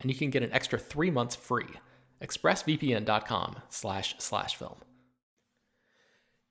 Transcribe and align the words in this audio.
and 0.00 0.10
you 0.10 0.16
can 0.16 0.30
get 0.30 0.42
an 0.42 0.52
extra 0.52 0.78
three 0.78 1.10
months 1.10 1.36
free. 1.36 1.66
ExpressVPN.com 2.22 3.56
slash 3.68 4.14
slash 4.18 4.56
film. 4.56 4.76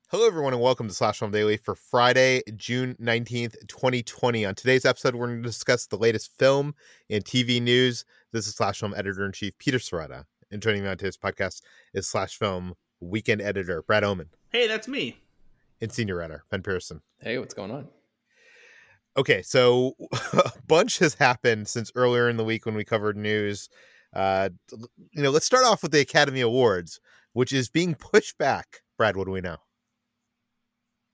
Hello, 0.08 0.26
everyone, 0.26 0.52
and 0.52 0.60
welcome 0.60 0.88
to 0.88 0.94
Slash 0.94 1.20
Film 1.20 1.30
Daily 1.30 1.56
for 1.56 1.76
Friday, 1.76 2.42
June 2.56 2.96
19th, 3.00 3.54
2020. 3.68 4.44
On 4.44 4.56
today's 4.56 4.84
episode, 4.84 5.14
we're 5.14 5.28
going 5.28 5.40
to 5.40 5.48
discuss 5.48 5.86
the 5.86 5.96
latest 5.96 6.36
film 6.36 6.74
and 7.08 7.24
TV 7.24 7.62
news. 7.62 8.04
This 8.32 8.48
is 8.48 8.56
Slash 8.56 8.80
Film 8.80 8.92
Editor 8.96 9.24
in 9.24 9.30
Chief 9.30 9.56
Peter 9.58 9.78
Sciretta. 9.78 10.24
And 10.50 10.60
joining 10.60 10.82
me 10.82 10.88
on 10.88 10.96
today's 10.96 11.16
podcast 11.16 11.62
is 11.94 12.08
Slash 12.08 12.36
Film 12.36 12.74
Weekend 12.98 13.40
Editor 13.40 13.82
Brad 13.82 14.02
Oman. 14.02 14.30
Hey, 14.50 14.66
that's 14.66 14.88
me. 14.88 15.20
And 15.80 15.92
Senior 15.92 16.20
Editor 16.20 16.42
Ben 16.50 16.64
Pearson. 16.64 17.02
Hey, 17.20 17.38
what's 17.38 17.54
going 17.54 17.70
on? 17.70 17.86
Okay, 19.16 19.42
so 19.42 19.94
a 20.32 20.52
bunch 20.66 20.98
has 20.98 21.14
happened 21.14 21.68
since 21.68 21.90
earlier 21.94 22.28
in 22.28 22.36
the 22.36 22.44
week 22.44 22.66
when 22.66 22.74
we 22.74 22.84
covered 22.84 23.16
news. 23.16 23.68
Uh, 24.12 24.50
you 25.12 25.22
know, 25.22 25.30
let's 25.30 25.46
start 25.46 25.64
off 25.64 25.82
with 25.82 25.92
the 25.92 26.00
Academy 26.00 26.40
Awards, 26.40 27.00
which 27.32 27.52
is 27.52 27.68
being 27.68 27.94
pushed 27.94 28.38
back. 28.38 28.78
Brad, 28.96 29.16
what 29.16 29.26
do 29.26 29.32
we 29.32 29.40
know? 29.40 29.56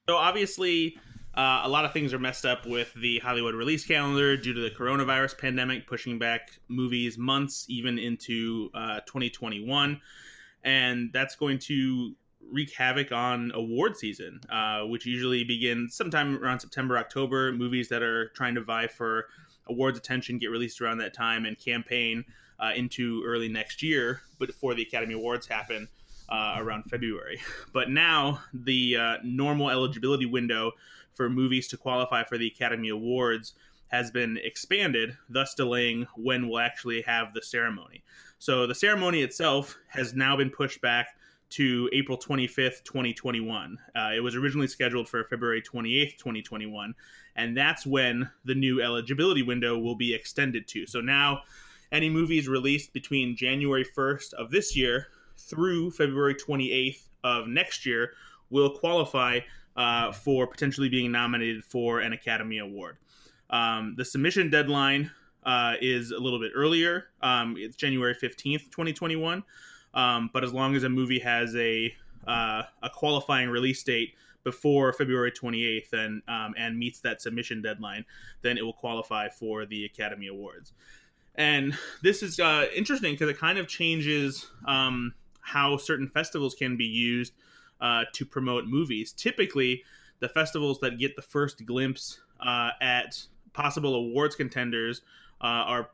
So 0.09 0.17
obviously, 0.17 0.97
uh, 1.37 1.63
a 1.65 1.69
lot 1.69 1.85
of 1.85 1.93
things 1.93 2.15
are 2.15 2.19
messed 2.19 2.47
up 2.47 2.65
with 2.65 2.95
the 2.95 3.19
Hollywood 3.19 3.55
release 3.55 3.85
calendar 3.85 4.37
due 4.37 4.55
to 4.55 4.61
the 4.61 4.71
coronavirus 4.71 5.37
pandemic, 5.37 5.87
pushing 5.87 6.19
back 6.19 6.49
movies 6.69 7.19
months, 7.19 7.67
even 7.69 7.99
into 7.99 8.71
uh, 8.75 9.01
2021, 9.07 10.01
and 10.63 11.11
that's 11.13 11.37
going 11.37 11.59
to 11.59 12.15
wreak 12.53 12.75
havoc 12.75 13.13
on 13.13 13.51
award 13.55 13.97
season, 13.97 14.41
uh, 14.51 14.83
which 14.83 15.07
usually 15.07 15.45
begins 15.45 15.95
sometime 15.95 16.43
around 16.43 16.61
September, 16.61 16.99
October. 16.99 17.53
Movies 17.53 17.89
that 17.89 18.03
are 18.03 18.29
trying 18.29 18.55
to 18.55 18.61
vie 18.61 18.87
for 18.87 19.27
awards 19.67 19.99
attention 19.99 20.39
get 20.39 20.51
released 20.51 20.81
around 20.81 20.99
that 20.99 21.15
time 21.15 21.45
and 21.45 21.59
campaign 21.59 22.25
uh, 22.59 22.73
into 22.75 23.23
early 23.25 23.49
next 23.49 23.83
year, 23.83 24.23
before 24.39 24.75
the 24.75 24.83
Academy 24.83 25.15
Awards 25.15 25.47
happen 25.47 25.89
uh, 26.29 26.57
around 26.59 26.85
February. 26.85 27.41
But 27.73 27.91
now 27.91 28.43
the 28.55 28.97
uh, 28.97 29.17
normal 29.23 29.71
eligibility 29.71 30.27
window 30.27 30.73
for 31.15 31.29
movies 31.29 31.69
to 31.69 31.77
qualify 31.77 32.25
for 32.25 32.39
the 32.39 32.47
Academy 32.47 32.89
Awards 32.89 33.55
has 33.89 34.11
been 34.11 34.39
expanded, 34.43 35.17
thus 35.29 35.55
delaying 35.55 36.07
when 36.17 36.49
we'll 36.49 36.59
actually 36.59 37.03
have 37.03 37.33
the 37.35 37.43
ceremony. 37.43 38.03
So 38.39 38.67
the 38.67 38.75
ceremony 38.75 39.23
itself 39.23 39.79
has 39.89 40.15
now 40.15 40.37
been 40.37 40.51
pushed 40.51 40.81
back 40.81 41.17
to 41.51 41.89
April 41.93 42.19
25th, 42.19 42.85
2021. 42.85 43.79
Uh, 43.95 44.11
it 44.15 44.21
was 44.21 44.35
originally 44.35 44.67
scheduled 44.67 45.09
for 45.09 45.25
February 45.25 45.63
28th, 45.63 46.17
2021, 46.17 46.95
and 47.37 47.57
that's 47.57 47.87
when 47.87 48.29
the 48.45 48.55
new 48.55 48.83
eligibility 48.83 49.43
window 49.43 49.79
will 49.79 49.95
be 49.95 50.15
extended 50.15 50.67
to. 50.69 50.87
So 50.87 51.01
now, 51.01 51.43
any 51.93 52.11
movies 52.11 52.49
released 52.49 52.93
between 52.93 53.37
January 53.37 53.85
1st 53.85 54.35
of 54.35 54.51
this 54.51 54.77
year 54.77 55.09
through 55.39 55.93
February 55.93 56.35
28th 56.35 57.03
of 57.23 57.49
next 57.49 57.87
year 57.87 58.13
will 58.51 58.71
qualify 58.71 59.41
uh, 59.77 60.13
for 60.13 60.47
potentially 60.47 60.89
being 60.89 61.13
nominated 61.13 61.65
for 61.65 62.01
an 62.01 62.13
Academy 62.13 62.59
Award. 62.59 62.97
Um, 63.51 63.95
the 63.97 64.05
submission 64.05 64.51
deadline 64.51 65.11
uh, 65.45 65.75
is 65.81 66.11
a 66.11 66.19
little 66.19 66.41
bit 66.41 66.53
earlier. 66.55 67.07
Um, 67.23 67.57
it's 67.59 67.77
January 67.77 68.15
15th, 68.15 68.65
2021. 68.71 69.45
Um, 69.97 70.31
but 70.33 70.45
as 70.45 70.53
long 70.53 70.77
as 70.77 70.85
a 70.85 70.89
movie 70.89 71.19
has 71.19 71.57
a 71.57 71.93
uh, 72.29 72.63
a 72.83 72.91
qualifying 72.91 73.49
release 73.49 73.83
date 73.83 74.15
before 74.45 74.93
February 74.93 75.33
28th 75.33 75.93
and 75.93 76.23
um, 76.29 76.55
and 76.57 76.79
meets 76.79 77.01
that 77.01 77.21
submission 77.21 77.63
deadline, 77.63 78.05
then 78.43 78.57
it 78.59 78.63
will 78.63 78.73
qualify 78.73 79.29
for 79.29 79.67
the 79.67 79.85
Academy 79.85 80.29
Awards. 80.29 80.73
And 81.35 81.77
this 82.03 82.23
is 82.23 82.39
uh, 82.39 82.67
interesting 82.75 83.15
because 83.15 83.29
it 83.29 83.39
kind 83.39 83.59
of 83.59 83.69
changes 83.69 84.51
um, 84.67 85.15
how 85.41 85.77
certain 85.77 86.09
festivals 86.09 86.55
can 86.55 86.77
be 86.77 86.85
used 86.85 87.35
uh, 87.81 88.05
to 88.15 88.25
promote 88.25 88.67
movies. 88.67 89.13
Typically, 89.13 89.83
the 90.21 90.29
festivals 90.29 90.81
that 90.81 90.99
get 90.99 91.17
the 91.17 91.23
first 91.23 91.67
glimpse 91.67 92.21
uh, 92.41 92.71
at 92.81 93.23
possible 93.53 93.95
awards 93.95 94.35
contenders 94.35 95.03
uh, 95.41 95.45
are 95.45 95.91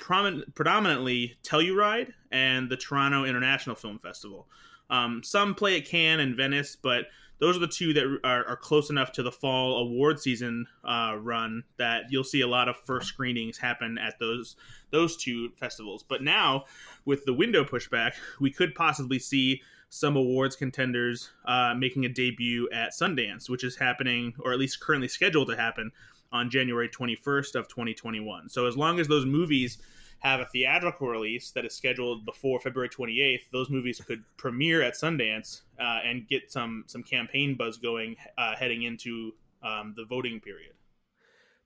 prominent, 0.00 0.54
predominantly 0.54 1.36
Telluride 1.44 2.12
and 2.32 2.68
the 2.68 2.76
Toronto 2.76 3.24
International 3.24 3.76
Film 3.76 3.98
Festival. 3.98 4.48
Um, 4.88 5.22
some 5.22 5.54
play 5.54 5.78
at 5.78 5.86
Cannes 5.86 6.20
and 6.20 6.36
Venice, 6.36 6.76
but 6.76 7.06
those 7.38 7.56
are 7.56 7.60
the 7.60 7.68
two 7.68 7.92
that 7.94 8.04
are, 8.24 8.46
are 8.46 8.56
close 8.56 8.90
enough 8.90 9.12
to 9.12 9.22
the 9.22 9.32
fall 9.32 9.78
award 9.78 10.20
season 10.20 10.66
uh, 10.84 11.16
run 11.18 11.64
that 11.78 12.04
you'll 12.10 12.24
see 12.24 12.42
a 12.42 12.46
lot 12.46 12.68
of 12.68 12.76
first 12.76 13.06
screenings 13.08 13.56
happen 13.58 13.98
at 13.98 14.18
those 14.18 14.56
those 14.90 15.16
two 15.16 15.50
festivals. 15.56 16.02
But 16.02 16.22
now, 16.22 16.64
with 17.04 17.24
the 17.24 17.32
window 17.32 17.64
pushback, 17.64 18.12
we 18.40 18.50
could 18.50 18.74
possibly 18.74 19.18
see 19.18 19.62
some 19.88 20.16
awards 20.16 20.54
contenders 20.54 21.30
uh, 21.46 21.74
making 21.76 22.04
a 22.04 22.08
debut 22.08 22.68
at 22.72 22.92
Sundance, 22.92 23.48
which 23.48 23.64
is 23.64 23.76
happening, 23.76 24.34
or 24.40 24.52
at 24.52 24.58
least 24.58 24.80
currently 24.80 25.08
scheduled 25.08 25.48
to 25.48 25.56
happen 25.56 25.90
on 26.32 26.50
January 26.50 26.88
21st 26.88 27.54
of 27.54 27.68
2021. 27.68 28.48
So 28.48 28.66
as 28.66 28.76
long 28.76 29.00
as 29.00 29.08
those 29.08 29.26
movies 29.26 29.78
have 30.20 30.40
a 30.40 30.46
theatrical 30.46 31.08
release 31.08 31.50
that 31.52 31.64
is 31.64 31.74
scheduled 31.74 32.24
before 32.24 32.60
February 32.60 32.88
28th, 32.88 33.50
those 33.52 33.70
movies 33.70 34.00
could 34.00 34.22
premiere 34.36 34.82
at 34.82 34.94
Sundance 34.94 35.62
uh, 35.80 36.00
and 36.04 36.28
get 36.28 36.52
some 36.52 36.84
some 36.86 37.02
campaign 37.02 37.54
buzz 37.56 37.78
going 37.78 38.16
uh, 38.38 38.54
heading 38.54 38.82
into 38.82 39.32
um, 39.62 39.94
the 39.96 40.04
voting 40.04 40.40
period. 40.40 40.72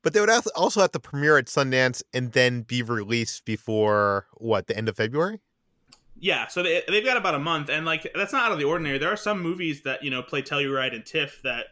But 0.02 0.12
they 0.12 0.20
would 0.20 0.30
also 0.54 0.80
have 0.82 0.92
to 0.92 1.00
premiere 1.00 1.38
at 1.38 1.46
Sundance 1.46 2.02
and 2.12 2.32
then 2.32 2.62
be 2.62 2.82
released 2.82 3.44
before 3.44 4.26
what 4.34 4.66
the 4.66 4.76
end 4.76 4.88
of 4.88 4.96
February. 4.96 5.40
Yeah, 6.16 6.46
so 6.46 6.62
they, 6.62 6.82
they've 6.86 7.04
got 7.04 7.16
about 7.16 7.34
a 7.34 7.38
month, 7.38 7.68
and 7.68 7.84
like 7.84 8.06
that's 8.14 8.32
not 8.32 8.44
out 8.44 8.52
of 8.52 8.58
the 8.58 8.64
ordinary. 8.64 8.98
There 8.98 9.12
are 9.12 9.16
some 9.16 9.42
movies 9.42 9.82
that 9.82 10.04
you 10.04 10.10
know 10.10 10.22
play 10.22 10.42
Telluride 10.42 10.94
and 10.94 11.04
TIFF 11.04 11.40
that 11.42 11.66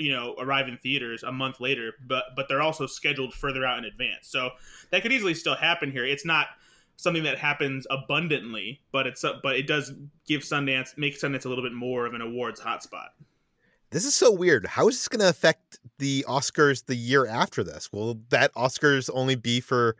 you 0.00 0.12
know 0.12 0.34
arrive 0.38 0.68
in 0.68 0.76
theaters 0.78 1.22
a 1.22 1.32
month 1.32 1.60
later 1.60 1.92
but 2.06 2.24
but 2.36 2.48
they're 2.48 2.62
also 2.62 2.86
scheduled 2.86 3.34
further 3.34 3.64
out 3.64 3.78
in 3.78 3.84
advance. 3.84 4.28
So 4.28 4.50
that 4.90 5.02
could 5.02 5.12
easily 5.12 5.34
still 5.34 5.54
happen 5.54 5.90
here. 5.90 6.04
It's 6.04 6.24
not 6.24 6.48
something 6.96 7.22
that 7.22 7.38
happens 7.38 7.86
abundantly 7.90 8.80
but 8.92 9.06
it's 9.06 9.24
but 9.42 9.56
it 9.56 9.66
does 9.66 9.92
give 10.26 10.42
sundance 10.42 10.96
make 10.96 11.18
sundance 11.18 11.44
a 11.44 11.48
little 11.48 11.64
bit 11.64 11.72
more 11.72 12.06
of 12.06 12.14
an 12.14 12.20
awards 12.20 12.60
hotspot. 12.60 13.08
This 13.90 14.04
is 14.04 14.14
so 14.14 14.30
weird. 14.30 14.66
How 14.66 14.88
is 14.88 14.96
this 14.96 15.08
going 15.08 15.20
to 15.20 15.28
affect 15.28 15.80
the 15.98 16.24
oscars 16.28 16.86
the 16.86 16.94
year 16.94 17.26
after 17.26 17.64
this? 17.64 17.92
Will 17.92 18.20
that 18.28 18.54
oscars 18.54 19.10
only 19.12 19.34
be 19.34 19.60
for 19.60 19.96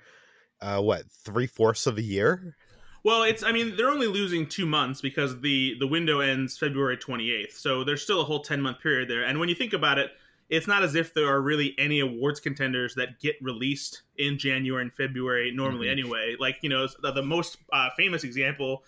uh 0.61 0.81
what 0.81 1.11
three-fourths 1.11 1.87
of 1.87 1.99
a 1.99 2.03
year 2.03 2.57
well, 3.03 3.23
it's 3.23 3.43
I 3.43 3.53
mean 3.53 3.77
they're 3.77 3.91
only 3.91 4.07
losing 4.07 4.47
two 4.47 4.67
months 4.67 5.01
because 5.01 5.41
the 5.41 5.77
the 5.79 5.87
window 5.87 6.21
ends 6.21 6.59
February 6.59 6.97
28th, 6.97 7.53
so 7.53 7.85
there's 7.85 8.03
still 8.03 8.21
a 8.21 8.25
whole 8.25 8.41
10 8.41 8.61
month 8.61 8.81
period 8.81 9.09
there. 9.09 9.25
And 9.25 9.39
when 9.39 9.49
you 9.49 9.55
think 9.55 9.73
about 9.73 9.99
it, 9.99 10.13
it's 10.51 10.67
not 10.67 10.83
as 10.83 10.97
if 10.97 11.15
there 11.15 11.29
are 11.29 11.41
really 11.41 11.75
any 11.79 12.01
awards 12.01 12.41
contenders 12.41 12.95
that 12.97 13.21
get 13.21 13.37
released 13.41 14.03
in 14.19 14.37
January 14.37 14.83
and 14.83 14.93
February 14.93 15.53
normally 15.53 15.87
mm-hmm. 15.87 15.93
anyway. 15.93 16.37
Like, 16.39 16.59
you 16.63 16.69
know, 16.69 16.89
the, 17.01 17.13
the 17.13 17.23
most 17.23 17.59
uh, 17.73 17.89
famous 17.97 18.25
example 18.25 18.83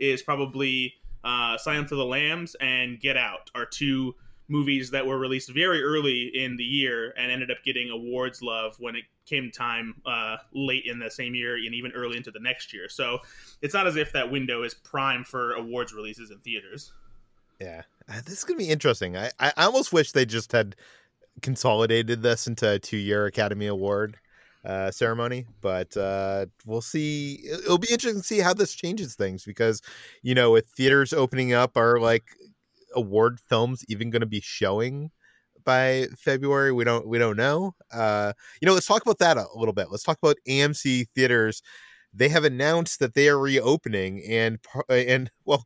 is 0.00 0.22
probably 0.22 0.94
uh, 1.22 1.56
Silence 1.56 1.92
of 1.92 1.98
the 1.98 2.04
Lambs 2.04 2.56
and 2.60 2.98
Get 3.00 3.16
Out 3.16 3.50
are 3.54 3.64
two 3.64 4.16
movies 4.48 4.90
that 4.90 5.06
were 5.06 5.18
released 5.18 5.50
very 5.50 5.82
early 5.82 6.30
in 6.34 6.56
the 6.56 6.64
year 6.64 7.14
and 7.16 7.32
ended 7.32 7.50
up 7.50 7.58
getting 7.64 7.90
awards 7.90 8.42
love 8.42 8.76
when 8.78 8.94
it 8.94 9.04
came 9.26 9.50
time 9.50 9.94
uh, 10.04 10.36
late 10.52 10.84
in 10.86 10.98
the 10.98 11.10
same 11.10 11.34
year 11.34 11.56
and 11.56 11.74
even 11.74 11.90
early 11.92 12.16
into 12.16 12.30
the 12.30 12.40
next 12.40 12.72
year. 12.72 12.88
So 12.88 13.18
it's 13.62 13.72
not 13.72 13.86
as 13.86 13.96
if 13.96 14.12
that 14.12 14.30
window 14.30 14.62
is 14.62 14.74
prime 14.74 15.24
for 15.24 15.54
awards 15.54 15.94
releases 15.94 16.30
in 16.30 16.38
theaters. 16.38 16.92
Yeah, 17.60 17.82
uh, 18.08 18.20
this 18.24 18.38
is 18.38 18.44
gonna 18.44 18.58
be 18.58 18.68
interesting. 18.68 19.16
I 19.16 19.30
I 19.38 19.52
almost 19.56 19.92
wish 19.92 20.12
they 20.12 20.26
just 20.26 20.52
had 20.52 20.76
consolidated 21.40 22.22
this 22.22 22.46
into 22.46 22.72
a 22.72 22.78
two 22.78 22.96
year 22.96 23.26
Academy 23.26 23.66
Award 23.66 24.18
uh, 24.64 24.90
ceremony, 24.90 25.46
but 25.60 25.96
uh, 25.96 26.46
we'll 26.64 26.80
see. 26.80 27.40
It'll 27.44 27.78
be 27.78 27.92
interesting 27.92 28.22
to 28.22 28.26
see 28.26 28.40
how 28.40 28.54
this 28.54 28.74
changes 28.74 29.14
things 29.14 29.44
because, 29.44 29.82
you 30.22 30.34
know, 30.34 30.50
with 30.50 30.66
theaters 30.66 31.12
opening 31.12 31.52
up, 31.52 31.76
are 31.76 32.00
like 32.00 32.24
award 32.94 33.40
films 33.40 33.84
even 33.88 34.10
going 34.10 34.20
to 34.20 34.26
be 34.26 34.40
showing 34.40 35.10
by 35.64 36.06
February? 36.18 36.72
We 36.72 36.84
don't 36.84 37.06
we 37.06 37.18
don't 37.18 37.36
know. 37.36 37.74
Uh, 37.92 38.32
you 38.60 38.66
know, 38.66 38.74
let's 38.74 38.86
talk 38.86 39.02
about 39.02 39.18
that 39.18 39.36
a 39.36 39.46
little 39.54 39.74
bit. 39.74 39.90
Let's 39.90 40.04
talk 40.04 40.18
about 40.22 40.36
AMC 40.48 41.06
theaters. 41.14 41.62
They 42.12 42.28
have 42.28 42.44
announced 42.44 43.00
that 43.00 43.14
they 43.14 43.28
are 43.28 43.38
reopening, 43.38 44.22
and 44.28 44.58
and 44.88 45.30
well, 45.44 45.64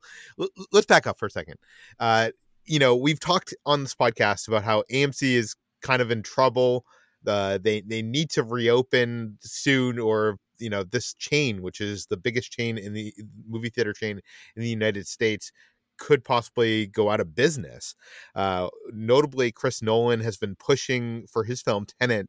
let's 0.73 0.87
back 0.87 1.07
up 1.07 1.19
for 1.19 1.27
a 1.27 1.31
second. 1.31 1.57
Uh, 2.01 2.31
you 2.65 2.79
know, 2.79 2.95
we've 2.95 3.21
talked 3.21 3.55
on 3.67 3.83
this 3.83 3.95
podcast 3.95 4.49
about 4.49 4.63
how 4.63 4.85
AMC 4.91 5.35
is 5.35 5.55
kind 5.83 6.03
of 6.03 6.11
in 6.11 6.23
trouble. 6.23 6.85
Uh, 7.27 7.59
they 7.59 7.81
they 7.83 8.03
need 8.03 8.31
to 8.31 8.43
reopen 8.43 9.37
soon, 9.41 9.99
or 9.99 10.39
you 10.59 10.71
know, 10.71 10.85
this 10.85 11.15
chain, 11.15 11.63
which 11.63 11.81
is 11.81 12.07
the 12.07 12.17
biggest 12.17 12.53
chain 12.53 12.79
in 12.79 12.93
the 12.93 13.13
movie 13.49 13.71
theater 13.71 13.93
chain 13.93 14.21
in 14.57 14.63
the 14.63 14.69
United 14.69 15.07
States, 15.07 15.53
could 15.99 16.25
possibly 16.25 16.87
go 16.87 17.11
out 17.11 17.21
of 17.21 17.35
business. 17.35 17.95
Uh, 18.35 18.69
notably, 18.93 19.53
Chris 19.53 19.83
Nolan 19.83 20.21
has 20.21 20.37
been 20.37 20.57
pushing 20.57 21.27
for 21.27 21.45
his 21.45 21.61
film 21.63 21.87
Tenet, 22.01 22.29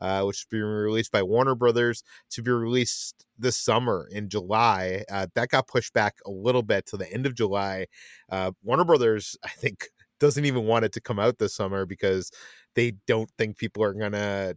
uh, 0.00 0.22
which 0.24 0.38
is 0.38 0.46
being 0.50 0.62
released 0.62 1.12
by 1.12 1.22
Warner 1.22 1.54
Brothers, 1.54 2.02
to 2.30 2.42
be 2.42 2.50
released 2.50 3.24
this 3.38 3.56
summer 3.56 4.08
in 4.10 4.28
July. 4.28 5.04
Uh, 5.10 5.26
that 5.34 5.48
got 5.48 5.68
pushed 5.68 5.92
back 5.92 6.16
a 6.26 6.30
little 6.30 6.62
bit 6.62 6.86
to 6.86 6.96
the 6.96 7.10
end 7.12 7.26
of 7.26 7.34
July. 7.34 7.86
Uh, 8.30 8.52
Warner 8.62 8.84
Brothers, 8.84 9.36
I 9.44 9.50
think, 9.50 9.88
doesn't 10.18 10.44
even 10.44 10.64
want 10.64 10.84
it 10.84 10.92
to 10.92 11.00
come 11.00 11.18
out 11.18 11.38
this 11.38 11.54
summer 11.54 11.86
because 11.86 12.30
they 12.74 12.92
don't 13.06 13.30
think 13.38 13.56
people 13.56 13.82
are 13.82 13.94
gonna 13.94 14.54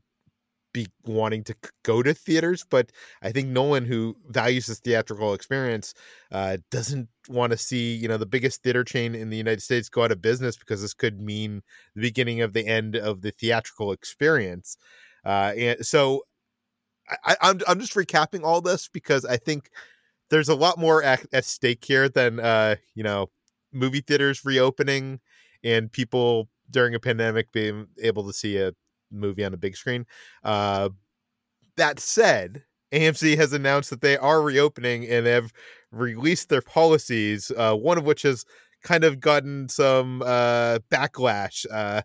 be 0.74 0.88
wanting 1.06 1.44
to 1.46 1.56
go 1.84 2.04
to 2.04 2.14
theaters, 2.14 2.66
but 2.70 2.92
I 3.22 3.32
think 3.32 3.50
Nolan, 3.50 3.86
who 3.86 4.16
values 4.28 4.68
his 4.68 4.80
theatrical 4.80 5.34
experience, 5.34 5.94
uh, 6.32 6.58
doesn't 6.72 7.10
want 7.30 7.52
to 7.52 7.58
see 7.58 7.96
you 7.96 8.08
know 8.08 8.18
the 8.18 8.26
biggest 8.26 8.64
theater 8.64 8.84
chain 8.84 9.16
in 9.16 9.30
the 9.30 9.38
United 9.38 9.62
States 9.62 9.90
go 9.90 10.04
out 10.04 10.12
of 10.12 10.22
business 10.22 10.58
because 10.58 10.82
this 10.82 10.94
could 10.94 11.22
mean 11.22 11.62
the 11.96 12.02
beginning 12.02 12.42
of 12.42 12.54
the 12.54 12.68
end 12.68 12.96
of 12.96 13.22
the 13.22 13.32
theatrical 13.32 13.92
experience. 13.92 14.78
Uh, 15.24 15.54
and 15.58 15.86
so, 15.86 16.24
I, 17.26 17.38
I'm 17.42 17.62
I'm 17.68 17.80
just 17.80 17.94
recapping 17.94 18.44
all 18.44 18.62
this 18.62 18.88
because 18.88 19.26
I 19.26 19.38
think 19.38 19.70
there's 20.30 20.50
a 20.50 20.56
lot 20.56 20.78
more 20.78 21.04
at, 21.04 21.26
at 21.32 21.46
stake 21.46 21.86
here 21.86 22.10
than 22.10 22.40
uh, 22.40 22.76
you 22.96 23.04
know 23.04 23.30
movie 23.72 24.02
theaters 24.02 24.44
reopening 24.46 25.20
and 25.64 25.92
people 25.92 26.50
during 26.70 26.96
a 26.96 27.00
pandemic 27.00 27.52
being 27.52 27.88
able 28.02 28.26
to 28.26 28.34
see 28.34 28.58
a 28.58 28.74
movie 29.14 29.46
on 29.46 29.54
a 29.54 29.58
big 29.58 29.76
screen. 29.76 30.06
Uh, 30.44 30.90
that 31.78 32.00
said, 32.00 32.64
AMC 32.94 33.36
has 33.38 33.54
announced 33.54 33.90
that 33.90 34.02
they 34.02 34.18
are 34.18 34.42
reopening 34.42 35.08
and 35.08 35.26
have 35.26 35.52
released 35.92 36.50
their 36.50 36.62
policies, 36.62 37.52
uh, 37.58 37.76
one 37.76 37.98
of 37.98 38.06
which 38.06 38.22
has 38.22 38.46
kind 38.84 39.04
of 39.04 39.20
gotten 39.20 39.70
some 39.70 40.22
uh, 40.22 40.80
backlash. 40.92 41.66
Uh, 41.72 42.02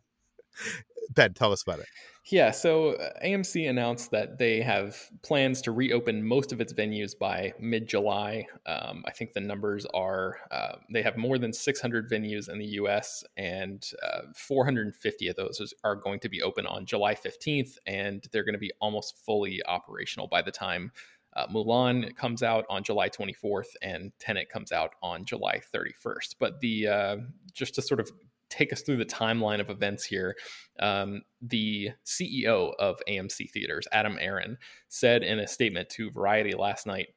ben, 1.10 1.34
tell 1.34 1.52
us 1.52 1.62
about 1.62 1.80
it. 1.80 1.86
Yeah, 2.30 2.50
so 2.50 2.90
uh, 2.90 3.10
AMC 3.24 3.70
announced 3.70 4.10
that 4.10 4.38
they 4.38 4.60
have 4.60 4.98
plans 5.22 5.62
to 5.62 5.72
reopen 5.72 6.26
most 6.26 6.52
of 6.52 6.60
its 6.60 6.74
venues 6.74 7.18
by 7.18 7.54
mid 7.58 7.88
July. 7.88 8.46
Um, 8.66 9.02
I 9.06 9.12
think 9.12 9.32
the 9.32 9.40
numbers 9.40 9.86
are 9.94 10.36
uh, 10.50 10.76
they 10.92 11.00
have 11.02 11.16
more 11.16 11.38
than 11.38 11.52
600 11.52 12.10
venues 12.10 12.50
in 12.50 12.58
the 12.58 12.66
US, 12.66 13.24
and 13.38 13.82
uh, 14.02 14.22
450 14.36 15.28
of 15.28 15.36
those 15.36 15.72
are 15.84 15.96
going 15.96 16.20
to 16.20 16.28
be 16.28 16.42
open 16.42 16.66
on 16.66 16.84
July 16.84 17.14
15th, 17.14 17.76
and 17.86 18.26
they're 18.30 18.44
going 18.44 18.52
to 18.52 18.58
be 18.58 18.72
almost 18.80 19.24
fully 19.24 19.62
operational 19.66 20.26
by 20.26 20.42
the 20.42 20.52
time 20.52 20.92
uh, 21.38 21.46
Mulan 21.46 22.16
comes 22.16 22.42
out 22.42 22.64
on 22.68 22.82
July 22.82 23.08
24th, 23.08 23.68
and 23.82 24.12
Tenet 24.18 24.48
comes 24.48 24.72
out 24.72 24.94
on 25.02 25.24
July 25.24 25.60
31st. 25.74 26.34
But 26.40 26.60
the 26.60 26.88
uh, 26.88 27.16
just 27.52 27.74
to 27.76 27.82
sort 27.82 28.00
of 28.00 28.10
take 28.48 28.72
us 28.72 28.82
through 28.82 28.96
the 28.96 29.04
timeline 29.04 29.60
of 29.60 29.70
events 29.70 30.04
here. 30.04 30.36
Um, 30.80 31.22
the 31.40 31.90
CEO 32.04 32.72
of 32.78 33.00
AMC 33.08 33.50
Theaters, 33.50 33.86
Adam 33.92 34.18
Aron, 34.20 34.58
said 34.88 35.22
in 35.22 35.38
a 35.38 35.46
statement 35.46 35.88
to 35.90 36.10
Variety 36.10 36.52
last 36.52 36.86
night 36.86 37.08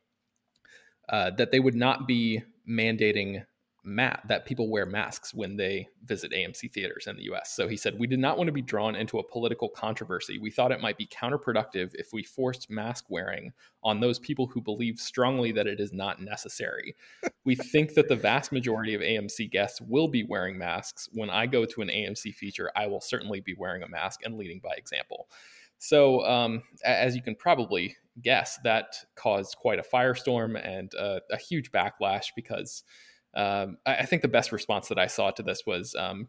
uh, 1.10 1.32
that 1.38 1.52
they 1.52 1.60
would 1.60 1.76
not 1.76 2.08
be 2.08 2.44
mandating 2.70 3.44
mat 3.84 4.22
that 4.28 4.46
people 4.46 4.70
wear 4.70 4.86
masks 4.86 5.34
when 5.34 5.58
they 5.58 5.88
visit 6.06 6.32
AMC 6.32 6.72
theaters 6.72 7.08
in 7.08 7.16
the 7.16 7.24
US. 7.34 7.52
So 7.52 7.68
he 7.68 7.76
said, 7.76 7.98
We 7.98 8.08
did 8.08 8.20
not 8.20 8.38
want 8.38 8.48
to 8.48 8.54
be 8.54 8.62
drawn 8.62 8.96
into 8.96 9.18
a 9.18 9.24
political 9.24 9.70
controversy. 9.70 10.38
We 10.38 10.52
thought 10.52 10.72
it 10.72 10.82
might 10.82 10.98
be 10.98 11.08
counterproductive 11.08 11.96
if 11.96 12.14
we 12.14 12.24
forced 12.24 12.70
mask 12.70 13.06
wearing 13.10 13.52
on 13.84 14.00
those 14.00 14.20
people 14.20 14.46
who 14.46 14.62
believe 14.62 15.00
strongly 15.00 15.52
that 15.54 15.68
it 15.68 15.80
is 15.80 15.94
not 15.94 16.22
necessary. 16.22 16.96
we 17.46 17.56
think 17.56 17.96
that 17.96 18.08
the 18.08 18.16
vast 18.16 18.52
majority 18.52 18.94
of 18.94 19.02
AMC 19.02 19.50
guests 19.50 19.82
will 19.82 20.08
be 20.08 20.24
wearing 20.24 20.58
masks. 20.58 21.10
When 21.14 21.30
I 21.30 21.48
go 21.48 21.66
to 21.66 21.82
an 21.82 21.90
AMC 21.90 22.36
feature, 22.36 22.72
I 22.76 22.86
will 22.86 23.02
certainly 23.02 23.42
be 23.42 23.56
wearing 23.56 23.82
a 23.82 23.90
mask 23.90 24.22
and 24.24 24.38
leading 24.38 24.60
by 24.60 24.74
example. 24.78 25.28
So, 25.80 26.24
um, 26.28 26.62
as 26.86 27.16
you 27.16 27.24
can 27.24 27.34
probably 27.34 27.96
guess, 28.22 28.60
that 28.64 28.98
caused 29.16 29.56
quite 29.58 29.80
a 29.80 29.84
firestorm 29.84 30.64
and 30.64 30.94
uh, 30.94 31.22
a 31.32 31.38
huge 31.38 31.72
backlash 31.72 32.28
because 32.36 32.84
um, 33.34 33.78
I, 33.86 33.98
I, 33.98 34.06
think 34.06 34.22
the 34.22 34.28
best 34.28 34.52
response 34.52 34.88
that 34.90 35.00
I 35.00 35.08
saw 35.08 35.32
to 35.32 35.44
this 35.44 35.66
was 35.66 35.96
um, 35.96 36.28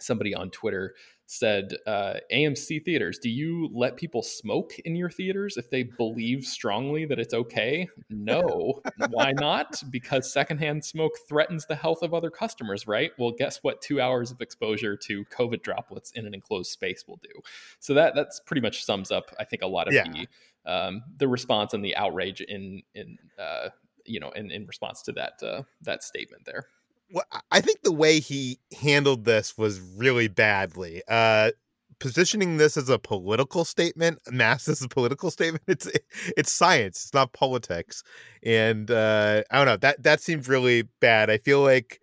somebody 0.00 0.34
on 0.34 0.50
Twitter 0.50 0.94
said, 1.26 1.74
uh, 1.86 2.14
AMC 2.32 2.84
theaters, 2.84 3.18
do 3.18 3.30
you 3.30 3.70
let 3.72 3.96
people 3.96 4.22
smoke 4.22 4.78
in 4.80 4.94
your 4.94 5.08
theaters 5.08 5.56
if 5.56 5.70
they 5.70 5.84
believe 5.84 6.44
strongly 6.44 7.06
that 7.06 7.18
it's 7.18 7.32
okay? 7.32 7.88
No. 8.10 8.82
Why 9.10 9.32
not? 9.32 9.82
Because 9.90 10.30
secondhand 10.30 10.84
smoke 10.84 11.12
threatens 11.26 11.66
the 11.66 11.76
health 11.76 12.02
of 12.02 12.12
other 12.12 12.30
customers, 12.30 12.86
right? 12.86 13.12
Well, 13.18 13.30
guess 13.30 13.60
what? 13.62 13.80
Two 13.80 14.00
hours 14.00 14.30
of 14.30 14.40
exposure 14.40 14.96
to 14.96 15.24
COVID 15.26 15.62
droplets 15.62 16.10
in 16.12 16.26
an 16.26 16.34
enclosed 16.34 16.70
space 16.70 17.04
will 17.06 17.20
do. 17.22 17.40
So 17.78 17.94
that 17.94 18.14
that's 18.14 18.40
pretty 18.40 18.60
much 18.60 18.84
sums 18.84 19.10
up, 19.10 19.34
I 19.38 19.44
think, 19.44 19.62
a 19.62 19.66
lot 19.66 19.88
of 19.88 19.94
yeah. 19.94 20.04
the 20.04 20.26
um, 20.66 21.02
the 21.16 21.28
response 21.28 21.74
and 21.74 21.84
the 21.84 21.96
outrage 21.96 22.40
in 22.40 22.82
in 22.94 23.18
uh, 23.38 23.70
you 24.04 24.20
know, 24.20 24.30
in, 24.30 24.50
in 24.50 24.66
response 24.66 25.02
to 25.02 25.12
that 25.12 25.42
uh, 25.42 25.62
that 25.82 26.02
statement 26.02 26.44
there. 26.44 26.66
Well, 27.12 27.24
I 27.50 27.60
think 27.60 27.82
the 27.82 27.92
way 27.92 28.18
he 28.18 28.58
handled 28.80 29.24
this 29.24 29.56
was 29.58 29.80
really 29.80 30.28
badly. 30.28 31.02
Uh, 31.06 31.50
positioning 31.98 32.56
this 32.56 32.76
as 32.76 32.88
a 32.88 32.98
political 32.98 33.64
statement, 33.64 34.18
mass 34.30 34.68
as 34.68 34.82
a 34.82 34.88
political 34.88 35.30
statement. 35.30 35.62
It's 35.68 35.90
it's 36.36 36.52
science. 36.52 37.04
It's 37.04 37.14
not 37.14 37.32
politics. 37.32 38.02
And 38.44 38.90
uh, 38.90 39.42
I 39.50 39.56
don't 39.56 39.66
know 39.66 39.76
that 39.78 40.02
that 40.02 40.20
seems 40.20 40.48
really 40.48 40.82
bad. 41.00 41.30
I 41.30 41.38
feel 41.38 41.62
like. 41.62 42.00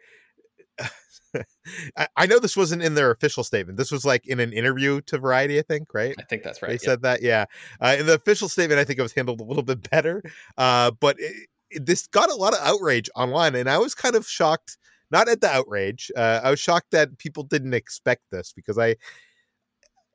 I, 2.17 2.25
know 2.25 2.39
this 2.39 2.57
wasn't 2.57 2.83
in 2.83 2.95
their 2.95 3.09
official 3.09 3.45
statement. 3.45 3.77
This 3.77 3.89
was 3.89 4.03
like 4.03 4.27
in 4.27 4.41
an 4.41 4.51
interview 4.51 4.99
to 5.01 5.17
Variety, 5.17 5.59
I 5.59 5.61
think, 5.61 5.93
right? 5.93 6.13
I 6.19 6.23
think 6.23 6.43
that's 6.43 6.61
right. 6.61 6.71
They 6.71 6.77
said 6.77 7.03
that, 7.03 7.21
yeah. 7.21 7.45
Uh, 7.79 7.95
in 7.97 8.05
the 8.05 8.15
official 8.15 8.49
statement, 8.49 8.79
I 8.79 8.83
think 8.83 8.99
it 8.99 9.01
was 9.01 9.13
handled 9.13 9.39
a 9.39 9.45
little 9.45 9.63
bit 9.63 9.89
better. 9.89 10.21
Uh, 10.57 10.91
but 10.99 11.15
it, 11.19 11.47
this 11.75 12.07
got 12.07 12.29
a 12.29 12.35
lot 12.35 12.53
of 12.53 12.59
outrage 12.61 13.09
online, 13.15 13.55
and 13.55 13.69
I 13.69 13.77
was 13.77 13.95
kind 13.95 14.15
of 14.15 14.27
shocked. 14.27 14.77
Not 15.09 15.27
at 15.27 15.41
the 15.41 15.49
outrage. 15.49 16.09
Uh, 16.15 16.39
I 16.41 16.51
was 16.51 16.59
shocked 16.59 16.91
that 16.91 17.17
people 17.17 17.43
didn't 17.43 17.73
expect 17.73 18.23
this 18.31 18.53
because 18.53 18.77
I, 18.77 18.95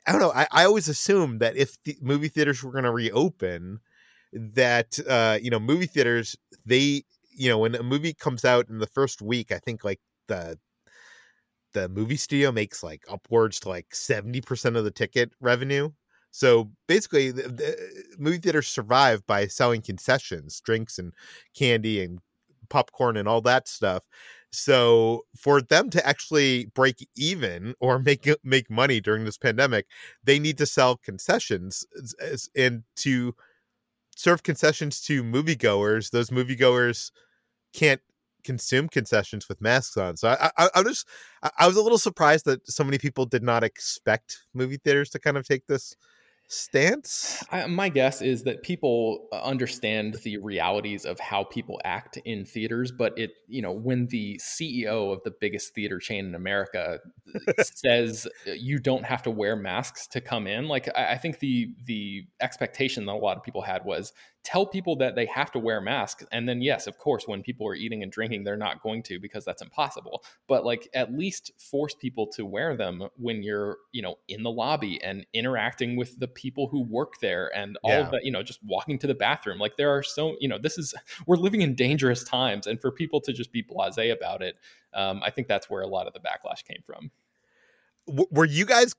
I 0.07 0.13
don't 0.13 0.23
know. 0.23 0.33
I, 0.35 0.47
I 0.51 0.65
always 0.65 0.89
assumed 0.89 1.41
that 1.41 1.55
if 1.55 1.77
the 1.85 1.99
movie 2.01 2.29
theaters 2.29 2.63
were 2.63 2.73
going 2.73 2.85
to 2.85 2.91
reopen, 2.91 3.81
that 4.33 4.99
uh, 5.07 5.39
you 5.41 5.51
know, 5.51 5.61
movie 5.61 5.87
theaters 5.87 6.35
they, 6.65 7.03
you 7.31 7.49
know, 7.51 7.59
when 7.59 7.75
a 7.75 7.83
movie 7.83 8.15
comes 8.15 8.45
out 8.45 8.71
in 8.71 8.79
the 8.79 8.87
first 8.87 9.21
week, 9.21 9.53
I 9.53 9.59
think 9.59 9.85
like 9.85 10.01
the 10.29 10.59
the 11.75 11.89
movie 11.91 12.17
studio 12.17 12.51
makes 12.51 12.83
like 12.83 13.05
upwards 13.07 13.61
to 13.61 13.69
like 13.69 13.91
70% 13.91 14.77
of 14.79 14.85
the 14.85 14.91
ticket 14.91 15.33
revenue 15.41 15.91
so 16.37 16.71
basically, 16.87 17.31
the, 17.31 17.49
the 17.49 17.73
uh, 17.73 18.17
movie 18.19 18.37
theaters 18.37 18.69
survive 18.69 19.27
by 19.27 19.47
selling 19.47 19.81
concessions, 19.81 20.61
drinks 20.61 20.99
and 20.99 21.15
candy 21.55 22.03
and 22.03 22.19
popcorn 22.69 23.17
and 23.17 23.27
all 23.27 23.41
that 23.41 23.67
stuff. 23.67 24.05
So 24.53 25.23
for 25.35 25.63
them 25.63 25.89
to 25.89 26.07
actually 26.07 26.67
break 26.75 27.09
even 27.17 27.73
or 27.81 27.99
make 27.99 28.29
make 28.45 28.69
money 28.71 29.01
during 29.01 29.25
this 29.25 29.39
pandemic, 29.39 29.87
they 30.25 30.39
need 30.39 30.59
to 30.59 30.67
sell 30.67 30.99
concessions 30.99 31.87
and 32.55 32.83
to 32.97 33.35
serve 34.15 34.43
concessions 34.43 35.01
to 35.05 35.25
moviegoers. 35.25 36.11
Those 36.11 36.29
moviegoers 36.29 37.13
can't 37.73 38.03
consume 38.45 38.91
concessions 38.91 39.49
with 39.49 39.63
masks 39.63 39.97
on. 39.97 40.19
So 40.19 40.29
I, 40.29 40.51
I, 40.59 40.69
I 40.75 40.83
just 40.83 41.09
I 41.59 41.67
was 41.67 41.77
a 41.77 41.83
little 41.83 41.99
surprised 41.99 42.45
that 42.45 42.69
so 42.71 42.85
many 42.85 42.99
people 42.99 43.25
did 43.25 43.43
not 43.43 43.65
expect 43.65 44.41
movie 44.53 44.77
theaters 44.77 45.09
to 45.11 45.19
kind 45.19 45.39
of 45.39 45.49
take 45.49 45.67
this 45.67 45.97
stance? 46.49 47.45
I, 47.51 47.67
my 47.67 47.89
guess 47.89 48.23
is 48.23 48.45
that 48.45 48.63
people 48.63 49.29
uh, 49.33 49.41
understand 49.43 50.15
the 50.23 50.39
realities 50.39 51.05
of 51.05 51.19
how 51.19 51.45
people 51.45 51.81
act 51.85 52.19
in 52.25 52.45
theaters, 52.45 52.93
but 52.93 53.19
it, 53.19 53.33
you 53.49 53.63
know, 53.63 53.73
when 53.73 54.07
the 54.07 54.41
CEO 54.43 55.13
of 55.13 55.23
the 55.25 55.33
biggest 55.41 55.75
theater 55.75 55.99
chain 55.99 56.27
in 56.27 56.35
America 56.35 56.99
uh, 57.35 57.63
says 57.63 58.27
uh, 58.47 58.53
you 58.53 58.79
don't 58.79 59.05
have 59.05 59.23
to 59.23 59.31
wear 59.31 59.57
masks 59.57 60.07
to 60.09 60.21
come 60.21 60.47
in, 60.47 60.69
like 60.69 60.89
I, 60.97 61.13
I 61.13 61.19
think 61.19 61.41
the 61.41 61.75
the 61.85 62.25
expectation 62.41 63.07
that 63.07 63.13
a 63.13 63.15
lot 63.15 63.37
of 63.37 63.43
people 63.43 63.63
had 63.63 63.85
was 63.85 64.13
tell 64.47 64.65
people 64.65 64.95
that 64.95 65.17
they 65.17 65.27
have 65.27 65.51
to 65.51 65.59
wear 65.59 65.81
masks 65.81 66.25
and 66.31 66.49
then 66.49 66.63
yes 66.63 66.87
of 66.87 66.97
course 66.99 67.27
when 67.27 67.43
people 67.43 67.67
are 67.67 67.75
eating 67.75 68.05
and 68.05 68.13
drinking 68.13 68.45
they're 68.45 68.57
not 68.57 68.81
going 68.81 69.03
to 69.03 69.19
because 69.19 69.45
that's 69.45 69.61
impossible. 69.61 70.23
But 70.47 70.65
like 70.65 70.89
at 70.95 71.13
least 71.13 71.51
force 71.59 71.95
people 71.95 72.29
to 72.29 72.47
wear 72.47 72.77
them 72.77 73.09
when 73.17 73.43
you're 73.43 73.79
you 73.91 74.03
know 74.03 74.19
in 74.29 74.45
the 74.45 74.51
lobby 74.51 75.03
and 75.03 75.27
interacting 75.35 75.97
with 75.97 76.21
the 76.21 76.29
people 76.29 76.69
who 76.69 76.81
work 76.83 77.15
there 77.21 77.51
and 77.57 77.77
all 77.83 77.91
yeah. 77.91 78.07
of 78.07 78.13
that 78.13 78.25
you 78.25 78.31
know 78.31 78.45
just 78.45 78.61
walking 78.63 79.01
to 79.01 79.09
the 79.09 79.15
bathroom. 79.15 79.59
Like 79.59 79.77
there 79.77 79.91
are 79.91 80.05
so 80.05 80.37
you 80.39 80.49
know 80.49 80.59
this 80.59 80.79
is 80.79 80.95
we're 81.27 81.37
living 81.37 81.63
in 81.63 81.75
dangerous 81.75 82.23
times 82.23 82.69
and 82.69 82.81
for 82.81 82.93
people 82.93 83.21
to 83.23 83.33
just 83.33 83.51
be 83.51 83.65
blasé 83.65 84.13
about 84.13 84.43
it 84.43 84.57
um, 84.95 85.21
i 85.25 85.31
think 85.31 85.49
that's 85.49 85.69
where 85.69 85.83
a 85.83 85.87
lot 85.89 86.07
of 86.07 86.13
the 86.13 86.21
backlash 86.21 86.65
came 86.65 86.83
from. 86.87 87.11
W- 88.07 88.29
were 88.31 88.45
you 88.45 88.65
guys 88.65 88.95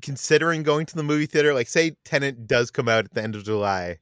considering 0.00 0.64
going 0.64 0.86
to 0.86 0.96
the 0.96 1.02
movie 1.02 1.26
theater? 1.26 1.54
Like 1.54 1.68
say 1.68 1.92
tenet 2.04 2.48
does 2.48 2.72
come 2.72 2.88
out 2.88 3.04
at 3.04 3.14
the 3.14 3.22
end 3.22 3.36
of 3.36 3.44
july 3.44 3.98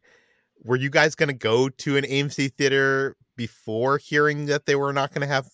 were 0.62 0.76
you 0.76 0.90
guys 0.90 1.14
going 1.14 1.28
to 1.28 1.34
go 1.34 1.68
to 1.68 1.96
an 1.96 2.04
AMC 2.04 2.54
theater 2.54 3.16
before 3.36 3.98
hearing 3.98 4.46
that 4.46 4.66
they 4.66 4.74
were 4.74 4.92
not 4.92 5.12
going 5.12 5.26
to 5.26 5.32
have 5.32 5.46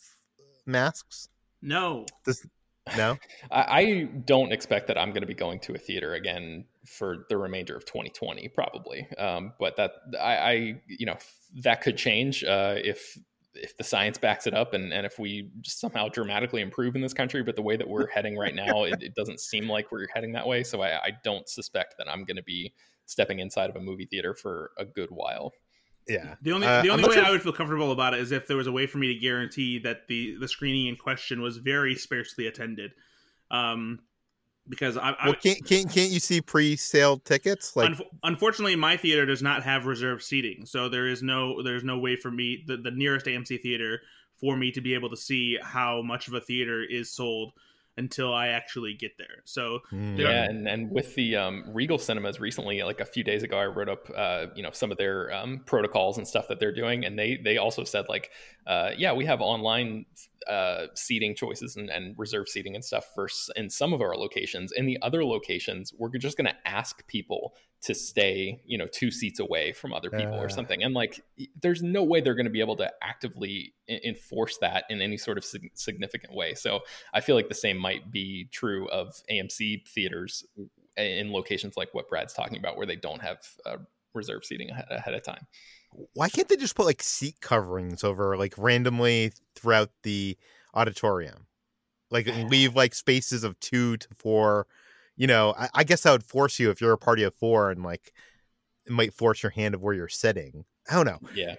masks? 0.66 1.28
No. 1.62 2.06
This, 2.24 2.46
no. 2.96 3.16
I 3.50 4.08
don't 4.24 4.52
expect 4.52 4.88
that 4.88 4.98
I'm 4.98 5.10
going 5.10 5.22
to 5.22 5.26
be 5.26 5.34
going 5.34 5.60
to 5.60 5.74
a 5.74 5.78
theater 5.78 6.14
again 6.14 6.64
for 6.84 7.26
the 7.28 7.36
remainder 7.36 7.76
of 7.76 7.84
2020, 7.84 8.48
probably. 8.48 9.08
Um, 9.18 9.52
but 9.58 9.76
that 9.76 9.92
I, 10.20 10.36
I, 10.36 10.80
you 10.86 11.06
know, 11.06 11.16
that 11.62 11.80
could 11.80 11.96
change 11.96 12.44
uh, 12.44 12.74
if 12.76 13.18
if 13.58 13.74
the 13.78 13.84
science 13.84 14.18
backs 14.18 14.46
it 14.46 14.52
up 14.52 14.74
and, 14.74 14.92
and 14.92 15.06
if 15.06 15.18
we 15.18 15.50
just 15.62 15.80
somehow 15.80 16.08
dramatically 16.08 16.60
improve 16.60 16.94
in 16.94 17.00
this 17.00 17.14
country. 17.14 17.42
But 17.42 17.56
the 17.56 17.62
way 17.62 17.76
that 17.76 17.88
we're 17.88 18.06
heading 18.06 18.36
right 18.36 18.54
now, 18.54 18.84
it, 18.84 19.02
it 19.02 19.14
doesn't 19.14 19.40
seem 19.40 19.66
like 19.68 19.90
we're 19.90 20.06
heading 20.14 20.32
that 20.32 20.46
way. 20.46 20.62
So 20.62 20.82
I, 20.82 20.98
I 20.98 21.10
don't 21.24 21.48
suspect 21.48 21.94
that 21.98 22.06
I'm 22.06 22.24
going 22.24 22.36
to 22.36 22.42
be 22.42 22.72
stepping 23.06 23.38
inside 23.38 23.70
of 23.70 23.76
a 23.76 23.80
movie 23.80 24.06
theater 24.06 24.34
for 24.34 24.72
a 24.78 24.84
good 24.84 25.10
while. 25.10 25.52
Yeah. 26.08 26.36
The 26.42 26.52
only 26.52 26.66
uh, 26.66 26.82
the 26.82 26.90
only 26.90 27.04
way 27.04 27.14
sure 27.14 27.24
I 27.24 27.30
would 27.30 27.42
feel 27.42 27.52
comfortable 27.52 27.90
about 27.90 28.14
it 28.14 28.20
is 28.20 28.30
if 28.30 28.46
there 28.46 28.56
was 28.56 28.66
a 28.66 28.72
way 28.72 28.86
for 28.86 28.98
me 28.98 29.12
to 29.12 29.18
guarantee 29.18 29.78
that 29.80 30.06
the 30.08 30.36
the 30.38 30.46
screening 30.46 30.86
in 30.86 30.96
question 30.96 31.40
was 31.40 31.56
very 31.56 31.94
sparsely 31.94 32.46
attended. 32.46 32.92
Um 33.50 34.00
because 34.68 34.96
I, 34.96 35.14
well, 35.24 35.34
can't, 35.34 35.64
can't 35.64 35.90
can't 35.90 36.10
you 36.10 36.20
see 36.20 36.40
pre-sale 36.40 37.18
tickets? 37.18 37.76
Like, 37.76 37.92
unfortunately, 38.24 38.74
my 38.74 38.96
theater 38.96 39.24
does 39.24 39.42
not 39.42 39.62
have 39.62 39.86
reserved 39.86 40.22
seating, 40.22 40.66
so 40.66 40.88
there 40.88 41.06
is 41.06 41.22
no 41.22 41.62
there's 41.62 41.84
no 41.84 41.98
way 41.98 42.16
for 42.16 42.30
me 42.30 42.64
the, 42.66 42.76
the 42.76 42.90
nearest 42.90 43.26
AMC 43.26 43.60
theater 43.62 44.00
for 44.40 44.56
me 44.56 44.70
to 44.72 44.80
be 44.80 44.94
able 44.94 45.08
to 45.10 45.16
see 45.16 45.58
how 45.62 46.02
much 46.02 46.28
of 46.28 46.34
a 46.34 46.40
theater 46.40 46.82
is 46.82 47.12
sold 47.12 47.52
until 47.96 48.34
I 48.34 48.48
actually 48.48 48.94
get 48.94 49.16
there. 49.18 49.42
So 49.44 49.80
mm. 49.92 50.18
yeah, 50.18 50.44
and, 50.44 50.68
and 50.68 50.90
with 50.90 51.14
the 51.14 51.36
um, 51.36 51.64
Regal 51.68 51.98
Cinemas 51.98 52.40
recently, 52.40 52.82
like 52.82 53.00
a 53.00 53.04
few 53.04 53.24
days 53.24 53.42
ago, 53.42 53.58
I 53.58 53.66
wrote 53.66 53.88
up 53.88 54.10
uh, 54.14 54.46
you 54.54 54.62
know 54.62 54.70
some 54.72 54.92
of 54.92 54.98
their 54.98 55.32
um, 55.34 55.62
protocols 55.66 56.18
and 56.18 56.26
stuff 56.26 56.48
that 56.48 56.60
they're 56.60 56.74
doing, 56.74 57.04
and 57.04 57.18
they 57.18 57.38
they 57.42 57.56
also 57.56 57.84
said 57.84 58.06
like 58.08 58.30
uh, 58.66 58.90
yeah 58.96 59.12
we 59.12 59.24
have 59.24 59.40
online 59.40 60.06
uh, 60.48 60.86
seating 60.94 61.34
choices 61.34 61.76
and, 61.76 61.90
and 61.90 62.14
reserve 62.18 62.48
seating 62.48 62.74
and 62.74 62.84
stuff 62.84 63.06
for 63.14 63.28
in 63.56 63.70
some 63.70 63.92
of 63.92 64.00
our 64.00 64.16
locations. 64.16 64.72
In 64.72 64.86
the 64.86 64.98
other 65.02 65.24
locations, 65.24 65.92
we're 65.96 66.10
just 66.10 66.36
going 66.36 66.46
to 66.46 66.68
ask 66.68 67.06
people 67.06 67.54
to 67.86 67.94
stay, 67.94 68.60
you 68.66 68.76
know, 68.76 68.86
two 68.90 69.12
seats 69.12 69.38
away 69.38 69.72
from 69.72 69.94
other 69.94 70.10
people 70.10 70.34
uh, 70.34 70.42
or 70.42 70.48
something. 70.48 70.82
And 70.82 70.92
like, 70.92 71.22
there's 71.62 71.84
no 71.84 72.02
way 72.02 72.20
they're 72.20 72.34
going 72.34 72.46
to 72.46 72.50
be 72.50 72.60
able 72.60 72.74
to 72.78 72.90
actively 73.00 73.74
enforce 73.88 74.58
that 74.58 74.86
in 74.90 75.00
any 75.00 75.16
sort 75.16 75.38
of 75.38 75.44
significant 75.74 76.34
way. 76.34 76.54
So 76.54 76.80
I 77.14 77.20
feel 77.20 77.36
like 77.36 77.48
the 77.48 77.54
same 77.54 77.76
might 77.78 78.10
be 78.10 78.48
true 78.50 78.88
of 78.88 79.14
AMC 79.30 79.86
theaters 79.86 80.44
in 80.96 81.32
locations 81.32 81.76
like 81.76 81.94
what 81.94 82.08
Brad's 82.08 82.32
talking 82.32 82.58
about, 82.58 82.76
where 82.76 82.86
they 82.86 82.96
don't 82.96 83.22
have 83.22 83.38
uh, 83.64 83.76
reserve 84.14 84.44
seating 84.44 84.70
ahead, 84.70 84.86
ahead 84.90 85.14
of 85.14 85.22
time. 85.22 85.46
Why 86.14 86.28
can't 86.28 86.48
they 86.48 86.56
just 86.56 86.74
put 86.74 86.86
like 86.86 87.04
seat 87.04 87.36
coverings 87.40 88.02
over 88.02 88.36
like 88.36 88.54
randomly 88.58 89.32
throughout 89.54 89.90
the 90.02 90.36
auditorium? 90.74 91.46
Like 92.10 92.26
leave 92.50 92.74
like 92.74 92.96
spaces 92.96 93.44
of 93.44 93.60
two 93.60 93.96
to 93.98 94.08
four 94.16 94.66
you 95.16 95.26
know, 95.26 95.54
I, 95.58 95.68
I 95.74 95.84
guess 95.84 96.02
that 96.02 96.12
would 96.12 96.24
force 96.24 96.58
you 96.58 96.70
if 96.70 96.80
you're 96.80 96.92
a 96.92 96.98
party 96.98 97.22
of 97.22 97.34
four 97.34 97.70
and 97.70 97.82
like 97.82 98.12
it 98.86 98.92
might 98.92 99.14
force 99.14 99.42
your 99.42 99.50
hand 99.50 99.74
of 99.74 99.82
where 99.82 99.94
you're 99.94 100.08
sitting. 100.08 100.64
I 100.90 100.94
don't 100.94 101.06
know. 101.06 101.28
Yeah. 101.34 101.56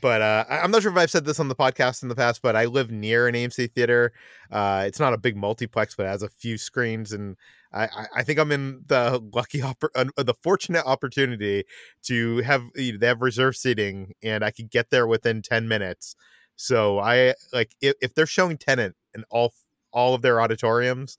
But 0.00 0.22
uh, 0.22 0.44
I'm 0.48 0.70
not 0.70 0.82
sure 0.82 0.92
if 0.92 0.98
I've 0.98 1.10
said 1.10 1.24
this 1.24 1.40
on 1.40 1.48
the 1.48 1.56
podcast 1.56 2.02
in 2.02 2.08
the 2.08 2.14
past, 2.14 2.42
but 2.42 2.54
I 2.54 2.66
live 2.66 2.90
near 2.90 3.26
an 3.26 3.34
AMC 3.34 3.72
theater. 3.72 4.12
Uh, 4.50 4.84
it's 4.86 5.00
not 5.00 5.12
a 5.12 5.18
big 5.18 5.36
multiplex, 5.36 5.96
but 5.96 6.06
it 6.06 6.10
has 6.10 6.22
a 6.22 6.28
few 6.28 6.58
screens, 6.58 7.12
and 7.12 7.36
I, 7.72 7.88
I 8.14 8.22
think 8.22 8.38
I'm 8.38 8.52
in 8.52 8.82
the 8.86 9.20
lucky, 9.34 9.60
oppor- 9.60 9.88
uh, 9.96 10.22
the 10.22 10.34
fortunate 10.42 10.84
opportunity 10.86 11.64
to 12.04 12.38
have 12.38 12.62
they 12.76 12.98
have 13.02 13.20
reserve 13.20 13.56
seating, 13.56 14.12
and 14.22 14.44
I 14.44 14.52
could 14.52 14.70
get 14.70 14.90
there 14.90 15.08
within 15.08 15.42
ten 15.42 15.66
minutes. 15.66 16.14
So 16.54 17.00
I 17.00 17.34
like 17.52 17.74
if, 17.80 17.94
if 18.00 18.14
they're 18.14 18.26
showing 18.26 18.58
Tenet 18.58 18.94
in 19.14 19.24
all 19.28 19.52
all 19.92 20.14
of 20.14 20.22
their 20.22 20.40
auditoriums, 20.40 21.16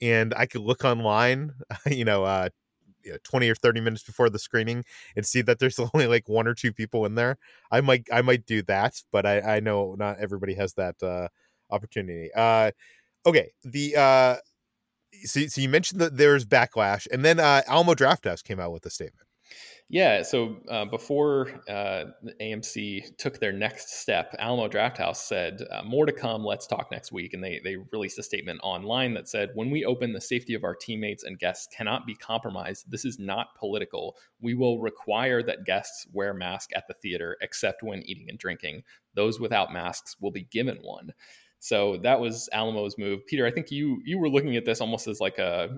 and 0.00 0.34
I 0.36 0.46
could 0.46 0.62
look 0.62 0.84
online, 0.84 1.52
you 1.86 2.04
know, 2.04 2.24
uh, 2.24 2.48
20 3.24 3.48
or 3.48 3.54
30 3.54 3.80
minutes 3.80 4.02
before 4.02 4.28
the 4.28 4.38
screening 4.38 4.84
and 5.16 5.24
see 5.24 5.40
that 5.42 5.58
there's 5.58 5.78
only 5.94 6.06
like 6.06 6.28
one 6.28 6.46
or 6.46 6.54
two 6.54 6.72
people 6.72 7.06
in 7.06 7.14
there 7.14 7.38
i 7.70 7.80
might 7.80 8.06
i 8.12 8.20
might 8.20 8.44
do 8.44 8.60
that 8.62 9.00
but 9.12 9.24
i 9.24 9.40
i 9.56 9.60
know 9.60 9.94
not 9.98 10.18
everybody 10.18 10.54
has 10.54 10.74
that 10.74 10.94
uh 11.02 11.28
opportunity. 11.70 12.30
Uh 12.34 12.70
okay 13.26 13.52
the 13.64 13.96
uh 13.96 14.36
so, 15.24 15.46
so 15.46 15.60
you 15.60 15.68
mentioned 15.68 16.00
that 16.00 16.16
there's 16.16 16.44
backlash 16.44 17.06
and 17.12 17.24
then 17.24 17.40
uh 17.40 17.62
alamo 17.66 17.94
drafthouse 17.94 18.42
came 18.42 18.60
out 18.60 18.72
with 18.72 18.84
a 18.86 18.90
statement 18.90 19.27
yeah, 19.90 20.22
so 20.22 20.56
uh, 20.68 20.84
before 20.84 21.48
uh, 21.66 22.04
AMC 22.42 23.16
took 23.16 23.40
their 23.40 23.52
next 23.52 24.00
step, 24.00 24.34
Alamo 24.38 24.68
Drafthouse 24.68 25.16
said, 25.16 25.62
uh, 25.70 25.82
More 25.82 26.04
to 26.04 26.12
come, 26.12 26.44
let's 26.44 26.66
talk 26.66 26.90
next 26.90 27.10
week. 27.10 27.32
And 27.32 27.42
they, 27.42 27.58
they 27.64 27.76
released 27.90 28.18
a 28.18 28.22
statement 28.22 28.60
online 28.62 29.14
that 29.14 29.28
said, 29.28 29.50
When 29.54 29.70
we 29.70 29.86
open, 29.86 30.12
the 30.12 30.20
safety 30.20 30.52
of 30.52 30.62
our 30.62 30.74
teammates 30.74 31.24
and 31.24 31.38
guests 31.38 31.74
cannot 31.74 32.06
be 32.06 32.14
compromised. 32.14 32.90
This 32.90 33.06
is 33.06 33.18
not 33.18 33.54
political. 33.58 34.16
We 34.42 34.52
will 34.52 34.78
require 34.78 35.42
that 35.44 35.64
guests 35.64 36.06
wear 36.12 36.34
masks 36.34 36.74
at 36.76 36.86
the 36.86 36.94
theater, 36.94 37.38
except 37.40 37.82
when 37.82 38.02
eating 38.02 38.26
and 38.28 38.38
drinking. 38.38 38.82
Those 39.14 39.40
without 39.40 39.72
masks 39.72 40.16
will 40.20 40.32
be 40.32 40.44
given 40.50 40.76
one. 40.82 41.14
So 41.60 41.96
that 42.02 42.20
was 42.20 42.48
Alamo's 42.52 42.98
move. 42.98 43.26
Peter, 43.26 43.46
I 43.46 43.50
think 43.50 43.70
you 43.70 44.00
you 44.04 44.18
were 44.18 44.28
looking 44.28 44.56
at 44.56 44.64
this 44.66 44.82
almost 44.82 45.08
as 45.08 45.18
like 45.18 45.38
a 45.38 45.70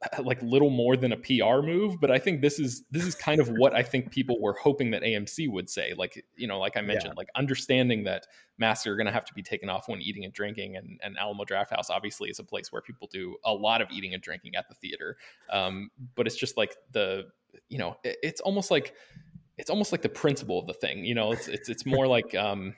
like 0.22 0.40
little 0.42 0.70
more 0.70 0.96
than 0.96 1.12
a 1.12 1.16
PR 1.16 1.64
move, 1.64 2.00
but 2.00 2.10
I 2.10 2.18
think 2.18 2.40
this 2.40 2.58
is 2.58 2.82
this 2.90 3.04
is 3.04 3.14
kind 3.14 3.40
of 3.40 3.48
what 3.48 3.74
I 3.74 3.82
think 3.82 4.10
people 4.10 4.40
were 4.40 4.54
hoping 4.54 4.90
that 4.92 5.02
AMC 5.02 5.50
would 5.50 5.68
say. 5.68 5.94
Like 5.96 6.24
you 6.36 6.46
know, 6.46 6.58
like 6.58 6.76
I 6.76 6.80
mentioned, 6.80 7.14
yeah. 7.14 7.18
like 7.18 7.28
understanding 7.36 8.04
that 8.04 8.26
masks 8.58 8.86
are 8.86 8.96
going 8.96 9.06
to 9.06 9.12
have 9.12 9.24
to 9.26 9.34
be 9.34 9.42
taken 9.42 9.68
off 9.68 9.88
when 9.88 10.00
eating 10.00 10.24
and 10.24 10.32
drinking, 10.32 10.76
and, 10.76 11.00
and 11.02 11.16
Alamo 11.18 11.44
Drafthouse 11.44 11.90
obviously 11.90 12.30
is 12.30 12.38
a 12.38 12.44
place 12.44 12.70
where 12.70 12.82
people 12.82 13.08
do 13.12 13.36
a 13.44 13.52
lot 13.52 13.80
of 13.80 13.90
eating 13.90 14.14
and 14.14 14.22
drinking 14.22 14.54
at 14.56 14.68
the 14.68 14.74
theater. 14.74 15.16
Um, 15.50 15.90
but 16.14 16.26
it's 16.26 16.36
just 16.36 16.56
like 16.56 16.76
the 16.92 17.24
you 17.68 17.78
know, 17.78 17.96
it, 18.04 18.16
it's 18.22 18.40
almost 18.40 18.70
like 18.70 18.94
it's 19.58 19.70
almost 19.70 19.92
like 19.92 20.02
the 20.02 20.08
principle 20.08 20.58
of 20.58 20.66
the 20.66 20.74
thing. 20.74 21.04
You 21.04 21.14
know, 21.14 21.32
it's 21.32 21.48
it's 21.48 21.68
it's 21.68 21.86
more 21.86 22.06
like 22.06 22.34
um 22.34 22.74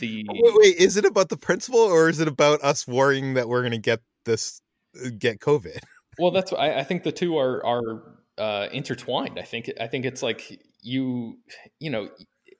the 0.00 0.26
wait, 0.28 0.54
wait 0.56 0.76
is 0.76 0.96
it 0.96 1.04
about 1.04 1.28
the 1.28 1.36
principle 1.36 1.80
or 1.80 2.08
is 2.08 2.20
it 2.20 2.28
about 2.28 2.62
us 2.62 2.86
worrying 2.86 3.34
that 3.34 3.48
we're 3.48 3.62
going 3.62 3.72
to 3.72 3.78
get 3.78 4.00
this 4.24 4.60
uh, 5.04 5.08
get 5.18 5.40
COVID? 5.40 5.80
Well, 6.18 6.30
that's 6.30 6.52
I, 6.52 6.78
I 6.80 6.84
think 6.84 7.02
the 7.02 7.12
two 7.12 7.36
are 7.38 7.64
are 7.64 8.02
uh, 8.38 8.68
intertwined. 8.72 9.38
I 9.38 9.42
think 9.42 9.70
I 9.80 9.86
think 9.86 10.04
it's 10.04 10.22
like 10.22 10.60
you 10.82 11.38
you 11.80 11.90
know 11.90 12.08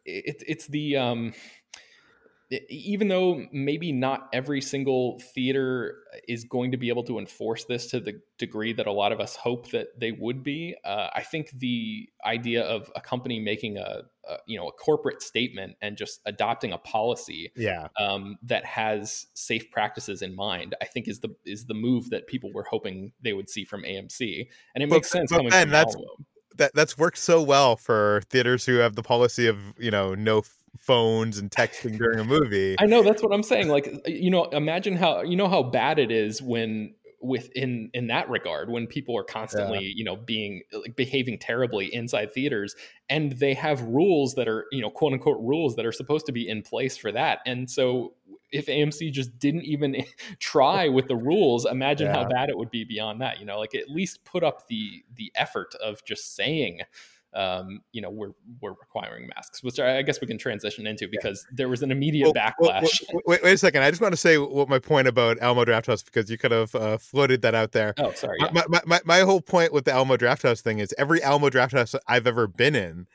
it, 0.04 0.42
it's 0.46 0.66
the 0.66 0.96
um 0.96 1.32
even 2.68 3.08
though 3.08 3.44
maybe 3.52 3.90
not 3.90 4.28
every 4.32 4.60
single 4.60 5.18
theater 5.34 5.96
is 6.28 6.44
going 6.44 6.70
to 6.70 6.76
be 6.76 6.88
able 6.88 7.02
to 7.02 7.18
enforce 7.18 7.64
this 7.64 7.88
to 7.88 7.98
the 7.98 8.20
degree 8.38 8.72
that 8.72 8.86
a 8.86 8.92
lot 8.92 9.10
of 9.10 9.18
us 9.18 9.34
hope 9.34 9.70
that 9.70 9.98
they 9.98 10.12
would 10.12 10.44
be, 10.44 10.76
uh, 10.84 11.08
I 11.12 11.22
think 11.22 11.50
the 11.50 12.08
idea 12.24 12.62
of 12.62 12.90
a 12.94 13.00
company 13.00 13.40
making 13.40 13.78
a, 13.78 14.02
a, 14.28 14.36
you 14.46 14.56
know 14.56 14.68
a 14.68 14.72
corporate 14.72 15.22
statement 15.22 15.76
and 15.82 15.96
just 15.96 16.20
adopting 16.24 16.72
a 16.72 16.78
policy, 16.78 17.50
yeah, 17.56 17.88
um, 17.98 18.36
that 18.44 18.64
has 18.64 19.26
safe 19.34 19.68
practices 19.72 20.22
in 20.22 20.36
mind, 20.36 20.76
I 20.80 20.84
think 20.84 21.08
is 21.08 21.18
the 21.20 21.34
is 21.44 21.66
the 21.66 21.74
move 21.74 22.10
that 22.10 22.28
people 22.28 22.52
were 22.52 22.66
hoping 22.70 23.12
they 23.20 23.32
would 23.32 23.50
see 23.50 23.64
from 23.64 23.82
AMC, 23.82 24.46
and 24.74 24.84
it 24.84 24.88
makes 24.88 25.10
sense. 25.10 25.32
But 25.32 25.50
ben, 25.50 25.70
that's 25.70 25.96
that 26.58 26.74
that's 26.74 26.96
worked 26.96 27.18
so 27.18 27.42
well 27.42 27.76
for 27.76 28.22
theaters 28.30 28.64
who 28.64 28.76
have 28.76 28.94
the 28.94 29.02
policy 29.02 29.46
of 29.46 29.58
you 29.78 29.90
know 29.90 30.14
no 30.14 30.42
phones 30.80 31.38
and 31.38 31.50
texting 31.50 31.99
during 31.99 32.18
a 32.18 32.25
movie. 32.25 32.76
I 32.78 32.87
know 32.87 33.02
that's 33.02 33.23
what 33.23 33.33
I'm 33.33 33.42
saying. 33.42 33.68
Like, 33.68 33.88
uh, 33.88 34.11
you 34.11 34.30
know, 34.30 34.45
imagine 34.45 34.97
how 34.97 35.23
you 35.23 35.37
know 35.37 35.49
how 35.49 35.62
bad 35.62 35.99
it 35.99 36.11
is 36.11 36.42
when 36.42 36.95
within 37.21 37.90
in 37.95 38.09
that 38.09 38.28
regard 38.28 38.71
when 38.71 38.87
people 38.87 39.16
are 39.16 39.25
constantly 39.25 39.85
yeah. 39.85 39.92
you 39.95 40.04
know 40.04 40.16
being 40.16 40.62
uh, 40.73 40.80
like 40.80 40.97
behaving 40.97 41.38
terribly 41.38 41.92
inside 41.92 42.33
theaters 42.33 42.75
and 43.09 43.33
they 43.33 43.54
have 43.54 43.80
rules 43.83 44.35
that 44.35 44.47
are 44.47 44.66
you 44.71 44.83
know 44.83 44.90
quote 44.90 45.12
unquote 45.12 45.40
rules 45.40 45.76
that 45.76 45.87
are 45.87 45.92
supposed 45.92 46.26
to 46.26 46.33
be 46.33 46.49
in 46.49 46.62
place 46.62 46.97
for 46.97 47.11
that 47.11 47.40
and 47.47 47.71
so 47.71 48.12
if 48.52 48.66
AMC 48.66 49.12
just 49.12 49.38
didn't 49.38 49.64
even 49.64 49.97
try 50.38 50.88
with 50.88 51.09
the 51.09 51.16
rules 51.16 51.64
imagine 51.64 52.06
yeah. 52.06 52.23
how 52.23 52.28
bad 52.28 52.49
it 52.49 52.56
would 52.56 52.71
be 52.71 52.85
beyond 52.85 53.21
that 53.21 53.40
you 53.40 53.47
know 53.47 53.59
like 53.59 53.75
at 53.75 53.88
least 53.90 54.25
put 54.25 54.45
up 54.45 54.68
the 54.68 55.02
the 55.14 55.33
effort 55.35 55.75
of 55.76 56.04
just 56.04 56.37
saying 56.37 56.80
um, 57.36 57.80
you 57.92 58.00
know, 58.00 58.10
we're 58.10 58.32
we're 58.60 58.70
requiring 58.70 59.28
masks, 59.34 59.62
which 59.62 59.78
I 59.78 60.02
guess 60.02 60.20
we 60.20 60.26
can 60.26 60.38
transition 60.38 60.86
into 60.86 61.06
because 61.06 61.46
there 61.52 61.68
was 61.68 61.82
an 61.82 61.90
immediate 61.90 62.24
well, 62.24 62.32
backlash. 62.32 63.02
Well, 63.12 63.22
wait, 63.26 63.42
wait, 63.42 63.52
a 63.52 63.58
second. 63.58 63.82
I 63.82 63.90
just 63.90 64.00
want 64.00 64.12
to 64.12 64.16
say 64.16 64.38
what 64.38 64.68
my 64.68 64.78
point 64.78 65.06
about 65.06 65.38
Alamo 65.40 65.64
Drafthouse 65.64 66.04
because 66.04 66.30
you 66.30 66.38
could 66.38 66.50
have 66.50 66.74
uh, 66.74 66.96
floated 66.96 67.42
that 67.42 67.54
out 67.54 67.72
there. 67.72 67.94
Oh, 67.98 68.12
sorry. 68.12 68.38
Yeah. 68.40 68.50
My, 68.52 68.64
my, 68.68 68.80
my, 68.86 69.00
my 69.04 69.20
whole 69.20 69.42
point 69.42 69.72
with 69.72 69.84
the 69.84 69.92
Alamo 69.92 70.16
Drafthouse 70.16 70.62
thing 70.62 70.78
is 70.78 70.94
every 70.96 71.22
Alamo 71.22 71.50
Drafthouse 71.50 71.94
I've 72.08 72.26
ever 72.26 72.46
been 72.46 72.74
in 72.74 73.06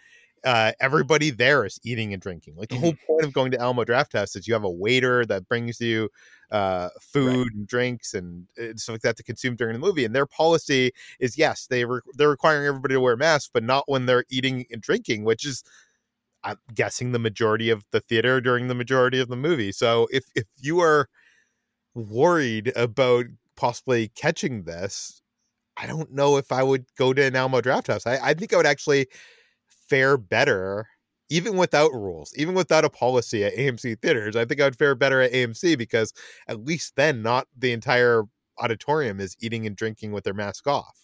uh, 0.43 0.71
everybody 0.79 1.29
there 1.29 1.65
is 1.65 1.79
eating 1.83 2.13
and 2.13 2.21
drinking. 2.21 2.55
Like 2.55 2.69
the 2.69 2.75
mm-hmm. 2.75 2.83
whole 2.83 2.93
point 3.07 3.25
of 3.25 3.33
going 3.33 3.51
to 3.51 3.59
Alamo 3.59 3.83
Drafthouse 3.83 4.35
is 4.35 4.47
you 4.47 4.53
have 4.53 4.63
a 4.63 4.69
waiter 4.69 5.25
that 5.25 5.47
brings 5.47 5.79
you 5.79 6.09
uh, 6.51 6.89
food 6.99 7.47
right. 7.47 7.55
and 7.55 7.67
drinks 7.67 8.13
and, 8.13 8.47
and, 8.57 8.79
stuff 8.79 8.95
like 8.95 9.01
that 9.01 9.17
to 9.17 9.23
consume 9.23 9.55
during 9.55 9.73
the 9.73 9.79
movie. 9.79 10.03
And 10.03 10.15
their 10.15 10.25
policy 10.25 10.91
is 11.19 11.37
yes, 11.37 11.67
they 11.67 11.85
re- 11.85 12.01
they're 12.13 12.29
requiring 12.29 12.67
everybody 12.67 12.95
to 12.95 12.99
wear 12.99 13.15
masks, 13.15 13.49
but 13.53 13.63
not 13.63 13.83
when 13.87 14.05
they're 14.05 14.25
eating 14.29 14.65
and 14.71 14.81
drinking, 14.81 15.23
which 15.23 15.45
is 15.45 15.63
I'm 16.43 16.57
guessing 16.73 17.11
the 17.11 17.19
majority 17.19 17.69
of 17.69 17.85
the 17.91 18.01
theater 18.01 18.41
during 18.41 18.67
the 18.67 18.75
majority 18.75 19.19
of 19.19 19.29
the 19.29 19.35
movie. 19.35 19.71
So 19.71 20.07
if 20.11 20.25
if 20.35 20.45
you 20.59 20.79
are 20.79 21.07
worried 21.93 22.73
about 22.75 23.25
possibly 23.55 24.09
catching 24.15 24.63
this, 24.63 25.21
I 25.77 25.85
don't 25.87 26.11
know 26.11 26.37
if 26.37 26.51
I 26.51 26.63
would 26.63 26.85
go 26.97 27.13
to 27.13 27.23
an 27.23 27.35
Alamo 27.35 27.61
Drafthouse. 27.61 28.07
I, 28.07 28.29
I 28.29 28.33
think 28.33 28.53
I 28.53 28.57
would 28.57 28.65
actually 28.65 29.07
fare 29.91 30.17
better 30.17 30.87
even 31.29 31.57
without 31.57 31.93
rules, 31.93 32.33
even 32.35 32.55
without 32.55 32.85
a 32.85 32.89
policy 32.89 33.43
at 33.45 33.55
AMC 33.55 34.01
theaters. 34.01 34.35
I 34.35 34.45
think 34.45 34.59
I 34.59 34.65
would 34.65 34.77
fare 34.77 34.95
better 34.95 35.21
at 35.21 35.31
AMC 35.31 35.77
because 35.77 36.13
at 36.47 36.65
least 36.65 36.93
then 36.97 37.21
not 37.21 37.47
the 37.57 37.71
entire 37.71 38.23
auditorium 38.57 39.19
is 39.19 39.35
eating 39.39 39.65
and 39.65 39.75
drinking 39.75 40.11
with 40.11 40.23
their 40.23 40.33
mask 40.33 40.67
off. 40.67 40.97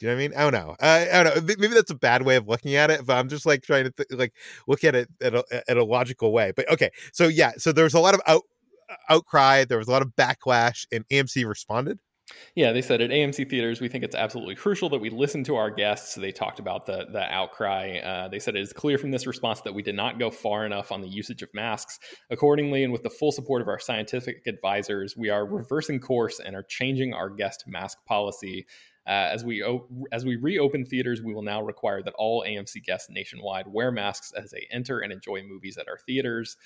Do 0.00 0.06
you 0.06 0.12
know 0.12 0.16
what 0.16 0.24
I 0.24 0.28
mean? 0.28 0.36
I 0.36 0.50
don't 0.50 0.52
know. 0.52 0.76
I, 0.80 1.10
I 1.10 1.22
don't 1.22 1.36
know. 1.36 1.54
Maybe 1.58 1.74
that's 1.74 1.90
a 1.90 1.94
bad 1.94 2.22
way 2.22 2.36
of 2.36 2.48
looking 2.48 2.74
at 2.74 2.90
it, 2.90 3.06
but 3.06 3.16
I'm 3.16 3.28
just 3.28 3.46
like 3.46 3.62
trying 3.62 3.84
to 3.84 3.90
th- 3.90 4.08
like 4.12 4.32
look 4.66 4.82
at 4.84 4.94
it 4.94 5.08
at 5.22 5.34
a, 5.34 5.44
at 5.68 5.76
a 5.76 5.84
logical 5.84 6.32
way. 6.32 6.52
But 6.54 6.70
okay, 6.72 6.90
so 7.12 7.28
yeah, 7.28 7.52
so 7.58 7.72
there 7.72 7.84
was 7.84 7.94
a 7.94 8.00
lot 8.00 8.14
of 8.14 8.20
out 8.26 8.42
outcry, 9.08 9.64
there 9.64 9.78
was 9.78 9.88
a 9.88 9.90
lot 9.90 10.02
of 10.02 10.16
backlash, 10.16 10.86
and 10.90 11.06
AMC 11.08 11.46
responded. 11.46 12.00
Yeah, 12.54 12.72
they 12.72 12.80
said 12.80 13.02
at 13.02 13.10
AMC 13.10 13.50
theaters, 13.50 13.80
we 13.80 13.88
think 13.88 14.02
it's 14.02 14.14
absolutely 14.14 14.54
crucial 14.54 14.88
that 14.90 15.00
we 15.00 15.10
listen 15.10 15.44
to 15.44 15.56
our 15.56 15.70
guests. 15.70 16.14
They 16.14 16.32
talked 16.32 16.58
about 16.58 16.86
the 16.86 17.06
the 17.12 17.22
outcry. 17.30 17.98
Uh, 17.98 18.28
they 18.28 18.38
said 18.38 18.56
it 18.56 18.62
is 18.62 18.72
clear 18.72 18.96
from 18.96 19.10
this 19.10 19.26
response 19.26 19.60
that 19.62 19.74
we 19.74 19.82
did 19.82 19.94
not 19.94 20.18
go 20.18 20.30
far 20.30 20.64
enough 20.64 20.90
on 20.90 21.02
the 21.02 21.08
usage 21.08 21.42
of 21.42 21.52
masks. 21.52 21.98
Accordingly, 22.30 22.82
and 22.82 22.92
with 22.92 23.02
the 23.02 23.10
full 23.10 23.30
support 23.30 23.60
of 23.60 23.68
our 23.68 23.78
scientific 23.78 24.46
advisors, 24.46 25.16
we 25.16 25.28
are 25.28 25.44
reversing 25.44 26.00
course 26.00 26.40
and 26.40 26.56
are 26.56 26.62
changing 26.62 27.12
our 27.12 27.28
guest 27.28 27.64
mask 27.66 27.98
policy. 28.06 28.66
Uh, 29.06 29.28
as 29.30 29.44
we 29.44 29.62
o- 29.62 29.86
as 30.12 30.24
we 30.24 30.36
reopen 30.36 30.86
theaters, 30.86 31.20
we 31.20 31.34
will 31.34 31.42
now 31.42 31.60
require 31.60 32.02
that 32.02 32.14
all 32.14 32.42
AMC 32.42 32.82
guests 32.84 33.10
nationwide 33.10 33.66
wear 33.66 33.92
masks 33.92 34.32
as 34.32 34.50
they 34.50 34.66
enter 34.70 35.00
and 35.00 35.12
enjoy 35.12 35.42
movies 35.42 35.76
at 35.76 35.88
our 35.88 35.98
theaters 35.98 36.56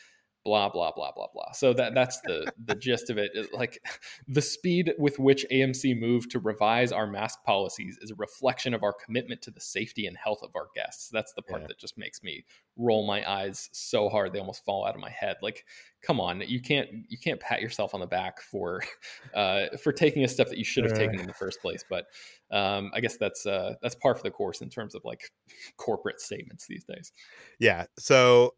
blah 0.48 0.70
blah 0.70 0.90
blah 0.92 1.12
blah 1.12 1.26
blah. 1.32 1.52
So 1.52 1.74
that 1.74 1.94
that's 1.94 2.20
the 2.22 2.50
the 2.64 2.74
gist 2.74 3.10
of 3.10 3.18
it. 3.18 3.30
Like 3.52 3.78
the 4.28 4.40
speed 4.40 4.94
with 4.98 5.18
which 5.18 5.44
amc 5.52 5.98
moved 5.98 6.30
to 6.30 6.38
revise 6.38 6.90
our 6.90 7.06
mask 7.06 7.44
policies 7.44 7.98
is 8.00 8.10
a 8.10 8.14
reflection 8.14 8.72
of 8.72 8.82
our 8.82 8.92
commitment 8.92 9.42
to 9.42 9.50
the 9.50 9.60
safety 9.60 10.06
and 10.06 10.16
health 10.16 10.42
of 10.42 10.50
our 10.54 10.68
guests. 10.74 11.10
That's 11.10 11.32
the 11.34 11.42
part 11.42 11.62
yeah. 11.62 11.68
that 11.68 11.78
just 11.78 11.98
makes 11.98 12.22
me 12.22 12.44
roll 12.76 13.06
my 13.06 13.28
eyes 13.28 13.68
so 13.72 14.08
hard 14.08 14.32
they 14.32 14.38
almost 14.38 14.64
fall 14.64 14.86
out 14.86 14.94
of 14.94 15.00
my 15.00 15.10
head. 15.10 15.36
Like 15.42 15.64
come 16.02 16.20
on 16.20 16.42
you 16.46 16.62
can't 16.62 16.88
you 17.08 17.18
can't 17.18 17.40
pat 17.40 17.60
yourself 17.60 17.92
on 17.92 18.00
the 18.00 18.06
back 18.06 18.40
for 18.40 18.82
uh 19.34 19.66
for 19.82 19.92
taking 19.92 20.24
a 20.24 20.28
step 20.28 20.48
that 20.48 20.58
you 20.58 20.64
should 20.64 20.84
have 20.84 20.94
taken 20.94 21.20
in 21.20 21.26
the 21.26 21.34
first 21.34 21.60
place. 21.60 21.84
But 21.88 22.06
um 22.50 22.90
i 22.94 23.00
guess 23.00 23.18
that's 23.18 23.44
uh 23.44 23.74
that's 23.82 23.94
par 23.96 24.14
for 24.14 24.22
the 24.22 24.30
course 24.30 24.62
in 24.62 24.70
terms 24.70 24.94
of 24.94 25.04
like 25.04 25.30
corporate 25.76 26.20
statements 26.20 26.66
these 26.66 26.84
days. 26.84 27.12
Yeah. 27.58 27.84
So 27.98 28.54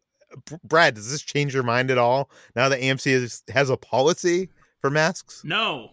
Brad, 0.63 0.95
does 0.95 1.11
this 1.11 1.21
change 1.21 1.53
your 1.53 1.63
mind 1.63 1.91
at 1.91 1.97
all 1.97 2.29
now 2.55 2.69
that 2.69 2.79
AMC 2.79 3.07
is, 3.07 3.43
has 3.49 3.69
a 3.69 3.77
policy 3.77 4.49
for 4.79 4.89
masks? 4.89 5.41
No. 5.43 5.91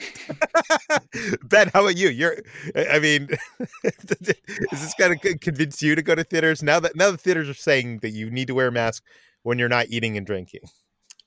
ben, 1.44 1.70
how 1.72 1.82
about 1.82 1.96
you? 1.96 2.08
You're, 2.08 2.36
I 2.74 2.98
mean, 2.98 3.28
is 3.84 4.80
this 4.80 4.94
going 4.98 5.18
to 5.18 5.38
convince 5.38 5.82
you 5.82 5.94
to 5.94 6.02
go 6.02 6.14
to 6.14 6.24
theaters 6.24 6.62
now 6.62 6.80
that 6.80 6.96
now 6.96 7.10
the 7.10 7.18
theaters 7.18 7.48
are 7.48 7.54
saying 7.54 7.98
that 7.98 8.10
you 8.10 8.30
need 8.30 8.46
to 8.48 8.54
wear 8.54 8.68
a 8.68 8.72
mask 8.72 9.04
when 9.42 9.58
you're 9.58 9.68
not 9.68 9.86
eating 9.88 10.16
and 10.16 10.26
drinking? 10.26 10.62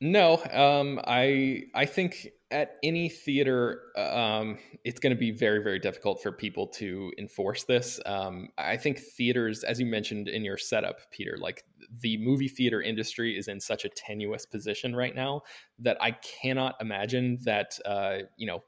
No, 0.01 0.43
um, 0.51 0.99
I 1.05 1.63
I 1.73 1.85
think 1.85 2.29
at 2.53 2.75
any 2.83 3.09
theater, 3.09 3.81
um, 3.97 4.59
it's 4.85 4.99
going 4.99 5.13
to 5.13 5.19
be 5.19 5.31
very, 5.31 5.63
very 5.63 5.79
difficult 5.79 6.21
for 6.21 6.31
people 6.31 6.67
to 6.67 7.11
enforce 7.17 7.63
this. 7.63 7.99
Um, 8.05 8.49
I 8.59 8.77
think 8.77 8.99
theaters, 8.99 9.63
as 9.63 9.79
you 9.79 9.87
mentioned 9.87 10.27
in 10.27 10.45
your 10.45 10.59
setup, 10.59 10.99
Peter, 11.11 11.35
like 11.39 11.63
the 12.01 12.17
movie 12.19 12.47
theater 12.47 12.79
industry 12.79 13.35
is 13.35 13.47
in 13.47 13.59
such 13.59 13.85
a 13.85 13.89
tenuous 13.89 14.45
position 14.45 14.95
right 14.95 15.15
now 15.15 15.41
that 15.79 15.97
I 15.99 16.11
cannot 16.11 16.75
imagine 16.79 17.39
that, 17.43 17.77
uh, 17.85 18.19
you 18.37 18.45
know, 18.45 18.63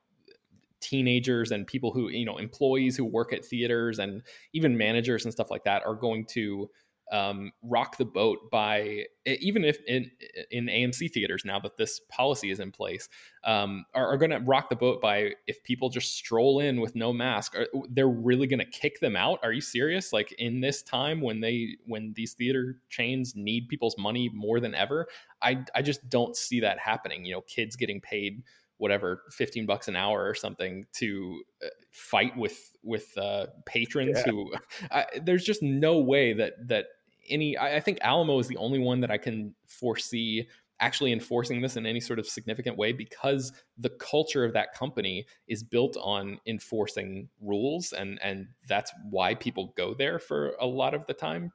teenagers 0.82 1.52
and 1.52 1.67
people 1.67 1.91
who, 1.91 2.10
you 2.10 2.26
know, 2.26 2.38
employees 2.38 2.98
who 2.98 3.06
work 3.06 3.34
at 3.34 3.45
theaters 3.45 4.00
and 4.00 4.24
even 4.54 4.76
managers 4.78 5.26
and 5.26 5.34
stuff 5.34 5.52
like 5.52 5.63
that 5.63 5.86
are 5.86 5.95
going 5.95 6.26
to 6.26 6.69
um, 7.12 7.52
rock 7.62 7.98
the 7.98 8.06
boat 8.06 8.50
by 8.52 9.06
even 9.26 9.63
if 9.63 9.78
in 9.88 10.10
in 10.50 10.65
AMC 10.65 11.12
theaters 11.12 11.44
now 11.46 11.60
that 11.60 11.78
this 11.78 12.02
policy 12.10 12.50
is 12.50 12.60
in 12.60 12.72
place 12.72 13.10
um, 13.44 13.86
are, 13.94 14.08
are 14.08 14.18
going 14.18 14.32
to 14.32 14.39
rock 14.39 14.70
the 14.70 14.76
boat 14.76 15.02
by 15.02 15.32
if 15.46 15.63
people 15.63 15.89
just 15.89 16.18
stroll 16.18 16.60
in 16.60 16.82
with 16.82 16.96
no 16.96 17.13
mask 17.13 17.56
are, 17.56 17.68
they're 17.89 18.08
really 18.08 18.48
going 18.48 18.60
to 18.60 18.65
kick 18.65 19.00
them 19.00 19.15
out? 19.15 19.39
Are 19.44 19.52
you 19.52 19.62
serious? 19.62 20.12
Like 20.12 20.32
in 20.34 20.62
this 20.62 20.82
time 20.82 21.22
when 21.22 21.41
they 21.41 21.78
when 21.86 22.13
these 22.15 22.34
theater 22.34 22.82
chains 22.89 23.36
need 23.36 23.68
people's 23.68 23.98
money 23.98 24.30
more 24.34 24.60
than 24.60 24.74
ever 24.74 25.08
I 25.41 25.63
I 25.76 25.82
just 25.82 26.10
don't 26.10 26.36
see 26.36 26.60
that 26.62 26.80
happening. 26.80 27.26
You 27.26 27.36
know 27.36 27.41
kids 27.41 27.76
getting 27.76 28.02
paid 28.02 28.44
whatever 28.78 29.24
15 29.32 29.65
bucks 29.65 29.88
an 29.88 29.96
hour 29.96 30.28
or 30.28 30.36
something 30.36 30.86
to 30.94 31.41
uh, 31.63 31.68
fight 31.91 32.36
with 32.36 32.76
with 32.84 33.18
uh, 33.18 33.48
patrons 33.65 34.18
yeah. 34.18 34.32
who 34.32 34.54
I, 34.91 35.06
there's 35.24 35.44
just 35.44 35.63
no 35.63 36.00
way 36.00 36.34
that 36.34 36.54
that 36.68 36.86
any 37.30 37.58
I, 37.58 37.78
I 37.78 37.80
think 37.80 38.00
alamo 38.02 38.40
is 38.40 38.48
the 38.48 38.58
only 38.58 38.80
one 38.80 39.02
that 39.02 39.12
i 39.12 39.18
can 39.18 39.56
foresee 39.68 40.48
actually 40.80 41.14
enforcing 41.14 41.62
this 41.62 41.78
in 41.78 41.86
any 41.86 42.00
sort 42.00 42.20
of 42.20 42.28
significant 42.28 42.78
way 42.78 42.92
because 42.92 43.54
the 43.78 43.90
culture 43.90 44.44
of 44.44 44.54
that 44.54 44.74
company 44.74 45.26
is 45.48 45.64
built 45.64 45.96
on 46.02 46.38
enforcing 46.46 47.30
rules 47.42 47.94
and 47.94 48.20
and 48.22 48.48
that's 48.68 48.92
why 49.10 49.34
people 49.34 49.74
go 49.78 49.94
there 49.94 50.20
for 50.20 50.54
a 50.60 50.66
lot 50.66 50.94
of 50.94 51.06
the 51.08 51.14
time. 51.14 51.52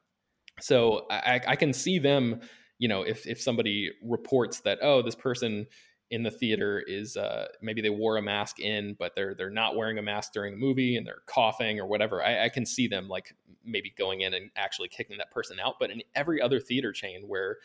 So 0.60 1.06
i, 1.10 1.40
I 1.46 1.56
can 1.56 1.72
see 1.72 1.98
them 1.98 2.40
you 2.78 2.88
know 2.88 3.02
if 3.02 3.26
if 3.26 3.40
somebody 3.40 3.90
reports 4.02 4.60
that 4.60 4.78
oh 4.82 5.02
this 5.02 5.14
person 5.14 5.66
in 6.10 6.24
the 6.24 6.30
theater 6.30 6.80
is 6.80 7.16
uh, 7.16 7.46
maybe 7.62 7.80
they 7.80 7.90
wore 7.90 8.16
a 8.16 8.22
mask 8.22 8.58
in, 8.58 8.94
but 8.98 9.14
they're 9.14 9.34
they're 9.34 9.48
not 9.48 9.76
wearing 9.76 9.98
a 9.98 10.02
mask 10.02 10.32
during 10.32 10.52
the 10.52 10.58
movie 10.58 10.96
and 10.96 11.06
they're 11.06 11.22
coughing 11.26 11.78
or 11.78 11.86
whatever. 11.86 12.22
I, 12.22 12.46
I, 12.46 12.48
can 12.48 12.66
see 12.66 12.88
them 12.88 13.08
like 13.08 13.34
maybe 13.64 13.94
going 13.96 14.22
in 14.22 14.34
and 14.34 14.50
actually 14.56 14.88
kicking 14.88 15.18
that 15.18 15.30
person 15.30 15.60
out. 15.60 15.76
But 15.78 15.90
in 15.90 16.02
every 16.16 16.42
other 16.42 16.58
theater 16.58 16.92
chain 16.92 17.22
where 17.28 17.58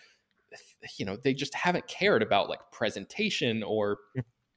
you 0.97 1.05
know 1.05 1.17
they 1.17 1.33
just 1.33 1.55
haven't 1.55 1.87
cared 1.87 2.21
about 2.21 2.47
like 2.49 2.59
presentation 2.71 3.63
or 3.63 3.97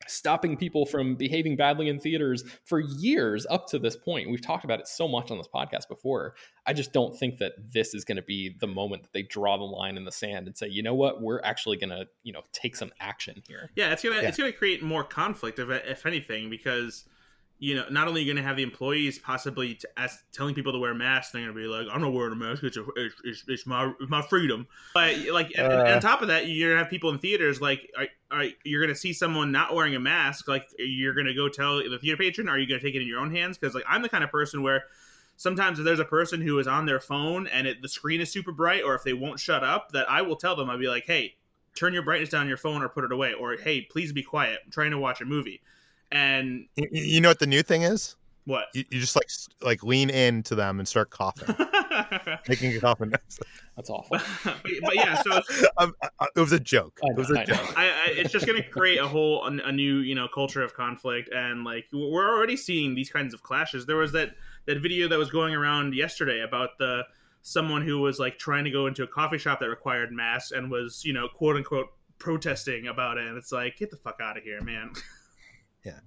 stopping 0.09 0.57
people 0.57 0.87
from 0.87 1.14
behaving 1.14 1.57
badly 1.57 1.88
in 1.88 1.99
theaters 2.01 2.44
for 2.64 2.81
years 2.81 3.47
up 3.51 3.66
to 3.68 3.79
this 3.79 3.97
point. 3.97 4.31
We've 4.31 4.44
talked 4.44 4.64
about 4.64 4.81
it 4.81 4.88
so 4.88 5.09
much 5.09 5.31
on 5.31 5.38
this 5.38 5.49
podcast 5.53 5.88
before. 5.88 6.35
I 6.66 6.73
just 6.73 6.92
don't 6.92 7.16
think 7.16 7.38
that 7.38 7.53
this 7.73 7.94
is 7.94 8.05
going 8.05 8.16
to 8.16 8.23
be 8.23 8.57
the 8.61 8.66
moment 8.66 9.03
that 9.03 9.12
they 9.12 9.23
draw 9.23 9.57
the 9.57 9.64
line 9.64 9.97
in 9.97 10.05
the 10.05 10.12
sand 10.12 10.47
and 10.47 10.57
say, 10.57 10.68
you 10.68 10.83
know 10.83 10.94
what, 10.94 11.23
we're 11.23 11.40
actually 11.42 11.77
going 11.77 11.90
to, 11.90 12.07
you 12.23 12.33
know, 12.33 12.42
take 12.53 12.77
some 12.77 12.90
action 13.01 13.42
here. 13.47 13.71
Yeah, 13.75 13.92
it's 13.92 14.03
gonna 14.03 14.16
yeah. 14.16 14.29
it's 14.29 14.37
gonna 14.37 14.53
create 14.53 14.83
more 14.83 15.05
conflict 15.05 15.59
if 15.59 15.68
if 15.71 16.07
anything 16.07 16.51
because 16.51 17.05
you 17.61 17.75
know, 17.75 17.85
not 17.90 18.07
only 18.07 18.21
are 18.21 18.25
you 18.25 18.33
going 18.33 18.42
to 18.42 18.47
have 18.47 18.57
the 18.57 18.62
employees 18.62 19.18
possibly 19.18 19.75
to 19.75 19.88
ask, 19.97 20.25
telling 20.33 20.55
people 20.55 20.73
to 20.73 20.79
wear 20.79 20.94
masks, 20.94 21.33
they're 21.33 21.42
going 21.42 21.55
to 21.55 21.61
be 21.61 21.66
like, 21.66 21.88
"I'm 21.92 22.01
not 22.01 22.12
wearing 22.12 22.33
a 22.33 22.37
mask. 22.37 22.62
It's, 22.62 22.77
a, 22.77 22.85
it's, 22.94 23.14
it's, 23.25 23.44
it's 23.49 23.66
my 23.66 23.92
it's 24.01 24.11
my 24.11 24.23
freedom." 24.23 24.68
But 24.94 25.16
like, 25.33 25.51
uh, 25.59 25.62
and, 25.62 25.88
on 25.88 26.01
top 26.01 26.23
of 26.23 26.29
that, 26.29 26.47
you're 26.47 26.71
going 26.71 26.79
to 26.79 26.85
have 26.85 26.90
people 26.90 27.11
in 27.11 27.18
theaters 27.18 27.61
like, 27.61 27.90
are, 27.99 28.07
are, 28.31 28.44
you're 28.64 28.81
going 28.81 28.94
to 28.94 28.99
see 28.99 29.12
someone 29.12 29.51
not 29.51 29.75
wearing 29.75 29.97
a 29.97 30.01
mask. 30.01 30.47
Like, 30.47 30.68
you're 30.79 31.14
going 31.14 31.27
to 31.27 31.35
go 31.35 31.49
tell 31.49 31.79
the 31.79 31.99
theater 32.01 32.16
patron, 32.16 32.49
"Are 32.49 32.59
you 32.59 32.68
going 32.68 32.81
to 32.81 32.87
take 32.87 32.94
it 32.94 33.03
in 33.03 33.09
your 33.09 33.18
own 33.18 33.35
hands?" 33.35 33.59
Because 33.59 33.75
like, 33.75 33.85
I'm 33.88 34.03
the 34.03 34.09
kind 34.09 34.23
of 34.23 34.31
person 34.31 34.62
where 34.62 34.85
sometimes 35.37 35.81
if 35.81 35.85
there's 35.85 35.99
a 35.99 36.05
person 36.05 36.40
who 36.40 36.61
is 36.61 36.68
on 36.68 36.87
their 36.87 37.01
phone 37.01 37.49
and 37.49 37.66
it, 37.66 37.83
the 37.83 37.88
screen 37.88 38.21
is 38.21 38.31
super 38.31 38.53
bright, 38.53 38.85
or 38.85 38.94
if 38.94 39.03
they 39.03 39.14
won't 39.14 39.40
shut 39.40 39.64
up, 39.64 39.90
that 39.92 40.09
I 40.09 40.23
will 40.23 40.37
tell 40.37 40.55
them. 40.55 40.71
I'll 40.71 40.79
be 40.79 40.87
like, 40.87 41.07
"Hey, 41.07 41.35
turn 41.75 41.92
your 41.92 42.05
brightness 42.05 42.29
down 42.29 42.42
on 42.42 42.49
your 42.49 42.57
phone 42.57 42.83
or 42.85 42.88
put 42.88 43.03
it 43.03 43.11
away," 43.11 43.33
or 43.33 43.57
"Hey, 43.57 43.81
please 43.81 44.12
be 44.12 44.23
quiet. 44.23 44.61
I'm 44.64 44.71
trying 44.71 44.92
to 44.92 44.99
watch 44.99 45.21
a 45.21 45.25
movie." 45.25 45.61
And 46.11 46.66
you 46.77 47.21
know 47.21 47.29
what 47.29 47.38
the 47.38 47.47
new 47.47 47.62
thing 47.62 47.83
is? 47.83 48.16
What 48.44 48.64
you, 48.73 48.85
you 48.90 48.99
just 48.99 49.14
like 49.14 49.29
like 49.61 49.83
lean 49.83 50.09
into 50.09 50.55
them 50.55 50.79
and 50.79 50.88
start 50.88 51.11
coughing, 51.11 51.55
making 52.49 52.75
a 52.75 52.81
coughing 52.81 53.11
noise. 53.11 53.40
That's 53.77 53.90
awful. 53.90 54.18
but, 54.42 54.57
but, 54.83 54.94
yeah, 54.94 55.21
so 55.21 55.42
um, 55.77 55.94
it 56.35 56.40
was 56.40 56.53
a 56.53 56.59
joke. 56.59 56.99
It 57.03 57.14
was 57.14 57.31
a 57.31 57.44
joke. 57.44 57.79
I, 57.79 57.88
I, 57.88 58.07
it's 58.12 58.33
just 58.33 58.47
going 58.47 58.61
to 58.61 58.66
create 58.66 59.01
a 59.01 59.07
whole 59.07 59.44
a, 59.44 59.68
a 59.68 59.73
new 59.73 59.99
you 59.99 60.14
know 60.14 60.29
culture 60.29 60.62
of 60.62 60.73
conflict, 60.73 61.29
and 61.31 61.62
like 61.62 61.85
we're 61.92 62.27
already 62.27 62.57
seeing 62.57 62.94
these 62.94 63.11
kinds 63.11 63.35
of 63.35 63.42
clashes. 63.42 63.85
There 63.85 63.97
was 63.97 64.12
that 64.12 64.31
that 64.64 64.81
video 64.81 65.09
that 65.09 65.18
was 65.18 65.31
going 65.31 65.55
around 65.55 65.94
yesterday 65.94 66.40
about 66.40 66.71
the 66.79 67.03
someone 67.42 67.83
who 67.83 67.99
was 67.99 68.18
like 68.18 68.38
trying 68.38 68.64
to 68.64 68.71
go 68.71 68.87
into 68.87 69.03
a 69.03 69.07
coffee 69.07 69.38
shop 69.38 69.61
that 69.61 69.68
required 69.68 70.11
masks 70.11 70.53
and 70.53 70.71
was 70.71 71.05
you 71.05 71.12
know 71.12 71.29
quote 71.29 71.57
unquote 71.57 71.88
protesting 72.18 72.88
about 72.88 73.18
it. 73.18 73.27
And 73.27 73.37
it's 73.37 73.53
like 73.53 73.77
get 73.77 73.90
the 73.90 73.97
fuck 73.97 74.21
out 74.23 74.37
of 74.37 74.42
here, 74.42 74.62
man. 74.62 74.92
Yeah 75.85 76.01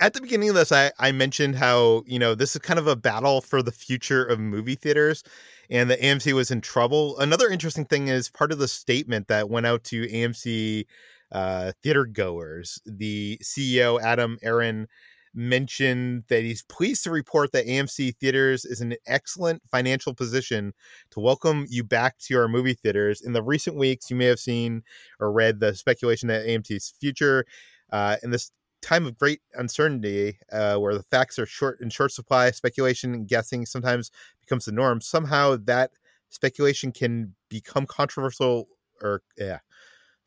at 0.00 0.12
the 0.12 0.20
beginning 0.20 0.48
of 0.48 0.54
this, 0.54 0.72
I, 0.72 0.90
I 0.98 1.12
mentioned 1.12 1.56
how, 1.56 2.02
you 2.06 2.18
know, 2.18 2.34
this 2.34 2.54
is 2.54 2.62
kind 2.62 2.78
of 2.78 2.86
a 2.86 2.96
battle 2.96 3.40
for 3.40 3.62
the 3.62 3.72
future 3.72 4.24
of 4.24 4.38
movie 4.38 4.74
theaters 4.74 5.22
and 5.70 5.88
the 5.88 5.96
AMC 5.96 6.32
was 6.32 6.50
in 6.50 6.60
trouble. 6.60 7.18
Another 7.18 7.48
interesting 7.48 7.84
thing 7.84 8.08
is 8.08 8.28
part 8.28 8.52
of 8.52 8.58
the 8.58 8.68
statement 8.68 9.28
that 9.28 9.48
went 9.48 9.66
out 9.66 9.84
to 9.84 10.06
AMC 10.06 10.86
uh, 11.30 11.72
theater 11.82 12.04
goers. 12.04 12.80
The 12.84 13.38
CEO, 13.42 14.00
Adam 14.02 14.38
Aron, 14.42 14.88
mentioned 15.34 16.24
that 16.28 16.42
he's 16.42 16.62
pleased 16.64 17.04
to 17.04 17.10
report 17.10 17.52
that 17.52 17.66
AMC 17.66 18.14
Theaters 18.18 18.66
is 18.66 18.82
in 18.82 18.92
an 18.92 18.98
excellent 19.06 19.62
financial 19.70 20.12
position 20.12 20.74
to 21.10 21.20
welcome 21.20 21.64
you 21.70 21.82
back 21.82 22.18
to 22.18 22.36
our 22.36 22.48
movie 22.48 22.74
theaters. 22.74 23.22
In 23.22 23.32
the 23.32 23.42
recent 23.42 23.76
weeks, 23.76 24.10
you 24.10 24.16
may 24.16 24.26
have 24.26 24.38
seen 24.38 24.82
or 25.18 25.32
read 25.32 25.58
the 25.58 25.74
speculation 25.74 26.28
that 26.28 26.44
AMC's 26.44 26.92
future 27.00 27.46
uh, 27.90 28.16
in 28.22 28.30
this 28.30 28.50
time 28.82 29.06
of 29.06 29.16
great 29.16 29.40
uncertainty, 29.54 30.38
uh, 30.52 30.76
where 30.76 30.94
the 30.94 31.02
facts 31.04 31.38
are 31.38 31.46
short 31.46 31.80
in 31.80 31.88
short 31.88 32.12
supply, 32.12 32.50
speculation 32.50 33.14
and 33.14 33.28
guessing 33.28 33.64
sometimes 33.64 34.10
becomes 34.40 34.64
the 34.64 34.72
norm. 34.72 35.00
Somehow 35.00 35.56
that 35.64 35.92
speculation 36.28 36.92
can 36.92 37.34
become 37.48 37.86
controversial, 37.86 38.68
or 39.00 39.22
yeah, 39.38 39.60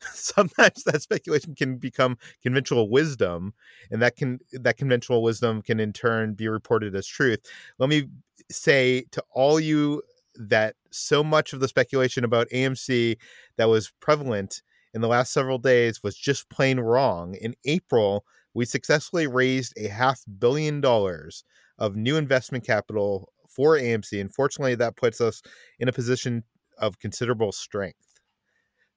sometimes 0.00 0.84
that 0.84 1.02
speculation 1.02 1.54
can 1.54 1.76
become 1.76 2.18
conventional 2.42 2.90
wisdom, 2.90 3.54
and 3.90 4.02
that 4.02 4.16
can 4.16 4.40
that 4.52 4.76
conventional 4.76 5.22
wisdom 5.22 5.62
can 5.62 5.78
in 5.78 5.92
turn 5.92 6.34
be 6.34 6.48
reported 6.48 6.96
as 6.96 7.06
truth. 7.06 7.40
Let 7.78 7.88
me 7.88 8.08
say 8.50 9.04
to 9.12 9.22
all 9.30 9.60
you 9.60 10.02
that 10.34 10.76
so 10.90 11.22
much 11.22 11.52
of 11.52 11.60
the 11.60 11.68
speculation 11.68 12.24
about 12.24 12.48
AMC 12.50 13.16
that 13.56 13.68
was 13.68 13.92
prevalent 14.00 14.62
in 14.94 15.00
the 15.02 15.08
last 15.08 15.32
several 15.32 15.58
days 15.58 16.02
was 16.02 16.16
just 16.16 16.48
plain 16.48 16.80
wrong. 16.80 17.34
In 17.34 17.54
April, 17.66 18.24
we 18.56 18.64
successfully 18.64 19.26
raised 19.26 19.74
a 19.76 19.86
half 19.86 20.22
billion 20.38 20.80
dollars 20.80 21.44
of 21.78 21.94
new 21.94 22.16
investment 22.16 22.64
capital 22.64 23.30
for 23.46 23.76
AMC. 23.76 24.18
And 24.18 24.34
fortunately, 24.34 24.74
that 24.76 24.96
puts 24.96 25.20
us 25.20 25.42
in 25.78 25.88
a 25.88 25.92
position 25.92 26.42
of 26.78 26.98
considerable 26.98 27.52
strength. 27.52 27.98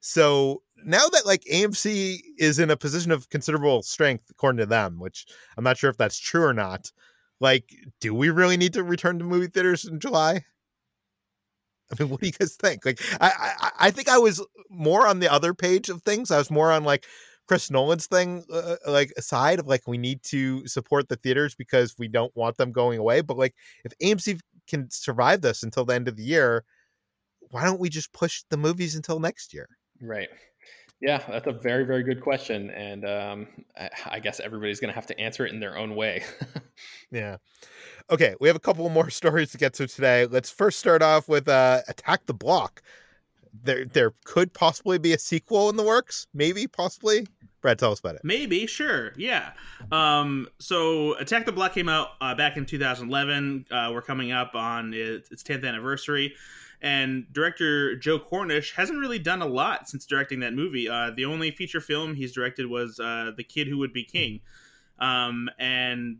So 0.00 0.62
now 0.82 1.06
that 1.08 1.26
like 1.26 1.42
AMC 1.52 2.20
is 2.38 2.58
in 2.58 2.70
a 2.70 2.76
position 2.76 3.12
of 3.12 3.28
considerable 3.28 3.82
strength, 3.82 4.24
according 4.30 4.60
to 4.60 4.66
them, 4.66 4.98
which 4.98 5.26
I'm 5.58 5.64
not 5.64 5.76
sure 5.76 5.90
if 5.90 5.98
that's 5.98 6.18
true 6.18 6.44
or 6.44 6.54
not, 6.54 6.90
like, 7.38 7.70
do 8.00 8.14
we 8.14 8.30
really 8.30 8.56
need 8.56 8.72
to 8.72 8.82
return 8.82 9.18
to 9.18 9.26
movie 9.26 9.48
theaters 9.48 9.84
in 9.84 10.00
July? 10.00 10.42
I 11.92 12.02
mean, 12.02 12.08
what 12.10 12.20
do 12.20 12.26
you 12.26 12.32
guys 12.32 12.56
think? 12.56 12.86
Like, 12.86 13.00
I, 13.20 13.54
I, 13.60 13.70
I 13.78 13.90
think 13.90 14.08
I 14.08 14.16
was 14.16 14.42
more 14.70 15.06
on 15.06 15.20
the 15.20 15.30
other 15.30 15.52
page 15.52 15.90
of 15.90 16.02
things. 16.02 16.30
I 16.30 16.38
was 16.38 16.50
more 16.50 16.72
on 16.72 16.82
like, 16.82 17.04
Chris 17.50 17.68
Nolan's 17.68 18.06
thing, 18.06 18.44
uh, 18.48 18.76
uh, 18.86 18.92
like 18.92 19.12
aside 19.16 19.58
of 19.58 19.66
like 19.66 19.88
we 19.88 19.98
need 19.98 20.22
to 20.22 20.64
support 20.68 21.08
the 21.08 21.16
theaters 21.16 21.52
because 21.56 21.96
we 21.98 22.06
don't 22.06 22.30
want 22.36 22.56
them 22.56 22.70
going 22.70 23.00
away. 23.00 23.22
But 23.22 23.38
like 23.38 23.56
if 23.84 23.92
AMC 24.00 24.38
can 24.68 24.88
survive 24.88 25.40
this 25.40 25.64
until 25.64 25.84
the 25.84 25.96
end 25.96 26.06
of 26.06 26.14
the 26.14 26.22
year, 26.22 26.62
why 27.50 27.64
don't 27.64 27.80
we 27.80 27.88
just 27.88 28.12
push 28.12 28.44
the 28.50 28.56
movies 28.56 28.94
until 28.94 29.18
next 29.18 29.52
year? 29.52 29.68
Right. 30.00 30.28
Yeah, 31.00 31.24
that's 31.28 31.48
a 31.48 31.52
very, 31.52 31.82
very 31.84 32.04
good 32.04 32.20
question. 32.20 32.70
And 32.70 33.04
um, 33.04 33.48
I, 33.76 33.90
I 34.12 34.20
guess 34.20 34.38
everybody's 34.38 34.78
going 34.78 34.92
to 34.92 34.94
have 34.94 35.06
to 35.06 35.18
answer 35.18 35.44
it 35.44 35.52
in 35.52 35.58
their 35.58 35.76
own 35.76 35.96
way. 35.96 36.22
yeah. 37.10 37.38
Okay, 38.10 38.36
we 38.38 38.46
have 38.46 38.56
a 38.56 38.60
couple 38.60 38.88
more 38.90 39.10
stories 39.20 39.50
to 39.50 39.58
get 39.58 39.74
to 39.74 39.88
today. 39.88 40.24
Let's 40.24 40.52
first 40.52 40.78
start 40.78 41.02
off 41.02 41.28
with 41.28 41.48
uh, 41.48 41.80
Attack 41.88 42.26
the 42.26 42.34
Block. 42.34 42.80
There, 43.52 43.84
there 43.84 44.12
could 44.24 44.52
possibly 44.52 44.98
be 44.98 45.12
a 45.12 45.18
sequel 45.18 45.68
in 45.70 45.76
the 45.76 45.82
works. 45.82 46.26
Maybe, 46.32 46.66
possibly. 46.66 47.26
Brad, 47.60 47.78
tell 47.78 47.92
us 47.92 48.00
about 48.00 48.14
it. 48.14 48.22
Maybe, 48.24 48.66
sure, 48.66 49.12
yeah. 49.16 49.52
Um, 49.92 50.48
so 50.58 51.14
Attack 51.18 51.44
the 51.46 51.52
Block 51.52 51.74
came 51.74 51.88
out 51.88 52.08
uh, 52.20 52.34
back 52.34 52.56
in 52.56 52.64
2011. 52.64 53.66
Uh, 53.70 53.90
we're 53.92 54.02
coming 54.02 54.32
up 54.32 54.54
on 54.54 54.94
its, 54.94 55.30
its 55.30 55.42
10th 55.42 55.66
anniversary, 55.66 56.34
and 56.80 57.30
director 57.32 57.96
Joe 57.96 58.18
Cornish 58.18 58.74
hasn't 58.74 58.98
really 58.98 59.18
done 59.18 59.42
a 59.42 59.46
lot 59.46 59.88
since 59.90 60.06
directing 60.06 60.40
that 60.40 60.54
movie. 60.54 60.88
Uh, 60.88 61.10
the 61.14 61.26
only 61.26 61.50
feature 61.50 61.80
film 61.80 62.14
he's 62.14 62.32
directed 62.32 62.66
was 62.66 62.98
uh, 62.98 63.32
The 63.36 63.44
Kid 63.44 63.68
Who 63.68 63.76
Would 63.78 63.92
Be 63.92 64.04
King, 64.04 64.40
um, 64.98 65.50
and 65.58 66.18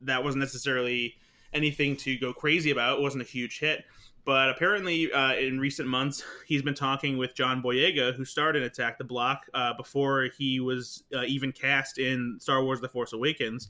that 0.00 0.24
wasn't 0.24 0.40
necessarily 0.40 1.14
anything 1.52 1.96
to 1.98 2.18
go 2.18 2.32
crazy 2.32 2.72
about. 2.72 2.98
It 2.98 3.02
wasn't 3.02 3.22
a 3.22 3.26
huge 3.26 3.60
hit. 3.60 3.84
But 4.24 4.50
apparently, 4.50 5.10
uh, 5.12 5.34
in 5.34 5.58
recent 5.58 5.88
months, 5.88 6.22
he's 6.46 6.62
been 6.62 6.74
talking 6.74 7.16
with 7.16 7.34
John 7.34 7.62
Boyega, 7.62 8.14
who 8.14 8.24
starred 8.24 8.56
in 8.56 8.62
Attack 8.62 8.98
the 8.98 9.04
Block 9.04 9.46
uh, 9.54 9.74
before 9.74 10.28
he 10.36 10.60
was 10.60 11.04
uh, 11.14 11.22
even 11.24 11.52
cast 11.52 11.98
in 11.98 12.36
Star 12.40 12.62
Wars 12.62 12.80
The 12.80 12.88
Force 12.88 13.12
Awakens, 13.12 13.68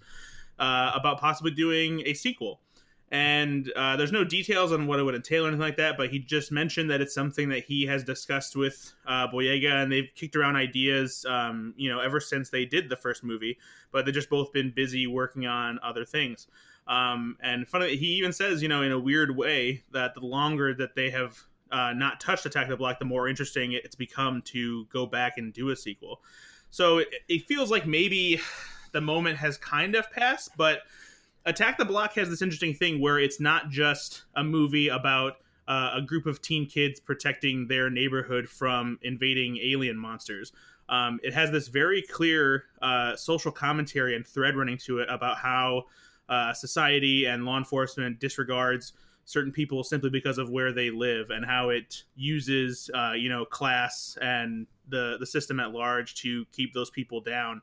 uh, 0.58 0.92
about 0.94 1.20
possibly 1.20 1.52
doing 1.52 2.02
a 2.06 2.14
sequel. 2.14 2.60
And 3.12 3.72
uh, 3.74 3.96
there's 3.96 4.12
no 4.12 4.22
details 4.22 4.70
on 4.70 4.86
what 4.86 5.00
it 5.00 5.02
would 5.02 5.16
entail 5.16 5.44
or 5.44 5.48
anything 5.48 5.60
like 5.60 5.78
that, 5.78 5.96
but 5.96 6.10
he 6.10 6.20
just 6.20 6.52
mentioned 6.52 6.90
that 6.90 7.00
it's 7.00 7.12
something 7.12 7.48
that 7.48 7.64
he 7.64 7.84
has 7.86 8.04
discussed 8.04 8.54
with 8.54 8.92
uh, 9.04 9.26
Boyega, 9.26 9.82
and 9.82 9.90
they've 9.90 10.08
kicked 10.14 10.36
around 10.36 10.54
ideas, 10.54 11.26
um, 11.28 11.74
you 11.76 11.90
know, 11.90 11.98
ever 11.98 12.20
since 12.20 12.50
they 12.50 12.64
did 12.64 12.88
the 12.88 12.96
first 12.96 13.24
movie. 13.24 13.58
But 13.90 14.04
they've 14.04 14.14
just 14.14 14.30
both 14.30 14.52
been 14.52 14.70
busy 14.70 15.08
working 15.08 15.46
on 15.46 15.80
other 15.82 16.04
things. 16.04 16.46
Um, 16.90 17.36
and 17.40 17.68
funny, 17.68 17.96
he 17.96 18.06
even 18.16 18.32
says, 18.32 18.62
you 18.62 18.68
know, 18.68 18.82
in 18.82 18.90
a 18.90 18.98
weird 18.98 19.36
way, 19.36 19.84
that 19.92 20.14
the 20.14 20.20
longer 20.20 20.74
that 20.74 20.96
they 20.96 21.08
have 21.10 21.38
uh, 21.70 21.92
not 21.92 22.18
touched 22.18 22.44
Attack 22.46 22.68
the 22.68 22.76
Block, 22.76 22.98
the 22.98 23.04
more 23.04 23.28
interesting 23.28 23.72
it's 23.72 23.94
become 23.94 24.42
to 24.46 24.86
go 24.86 25.06
back 25.06 25.38
and 25.38 25.52
do 25.52 25.70
a 25.70 25.76
sequel. 25.76 26.20
So 26.70 26.98
it, 26.98 27.08
it 27.28 27.46
feels 27.46 27.70
like 27.70 27.86
maybe 27.86 28.40
the 28.92 29.00
moment 29.00 29.38
has 29.38 29.56
kind 29.56 29.94
of 29.94 30.10
passed, 30.10 30.50
but 30.56 30.80
Attack 31.46 31.78
the 31.78 31.84
Block 31.84 32.14
has 32.14 32.28
this 32.28 32.42
interesting 32.42 32.74
thing 32.74 33.00
where 33.00 33.20
it's 33.20 33.38
not 33.38 33.70
just 33.70 34.24
a 34.34 34.42
movie 34.42 34.88
about 34.88 35.36
uh, 35.68 35.92
a 35.94 36.02
group 36.02 36.26
of 36.26 36.42
teen 36.42 36.66
kids 36.66 36.98
protecting 36.98 37.68
their 37.68 37.88
neighborhood 37.88 38.48
from 38.48 38.98
invading 39.02 39.58
alien 39.58 39.96
monsters. 39.96 40.52
Um, 40.88 41.20
it 41.22 41.32
has 41.34 41.52
this 41.52 41.68
very 41.68 42.02
clear 42.02 42.64
uh, 42.82 43.14
social 43.14 43.52
commentary 43.52 44.16
and 44.16 44.26
thread 44.26 44.56
running 44.56 44.78
to 44.78 44.98
it 44.98 45.08
about 45.08 45.36
how 45.36 45.84
uh, 46.30 46.54
society 46.54 47.26
and 47.26 47.44
law 47.44 47.58
enforcement 47.58 48.20
disregards 48.20 48.92
certain 49.24 49.52
people 49.52 49.84
simply 49.84 50.10
because 50.10 50.38
of 50.38 50.50
where 50.50 50.72
they 50.72 50.90
live 50.90 51.30
and 51.30 51.44
how 51.44 51.68
it 51.68 52.04
uses 52.16 52.90
uh, 52.94 53.12
you 53.12 53.28
know 53.28 53.44
class 53.44 54.16
and 54.22 54.66
the 54.88 55.16
the 55.20 55.26
system 55.26 55.60
at 55.60 55.72
large 55.72 56.14
to 56.14 56.44
keep 56.52 56.72
those 56.72 56.90
people 56.90 57.20
down 57.20 57.60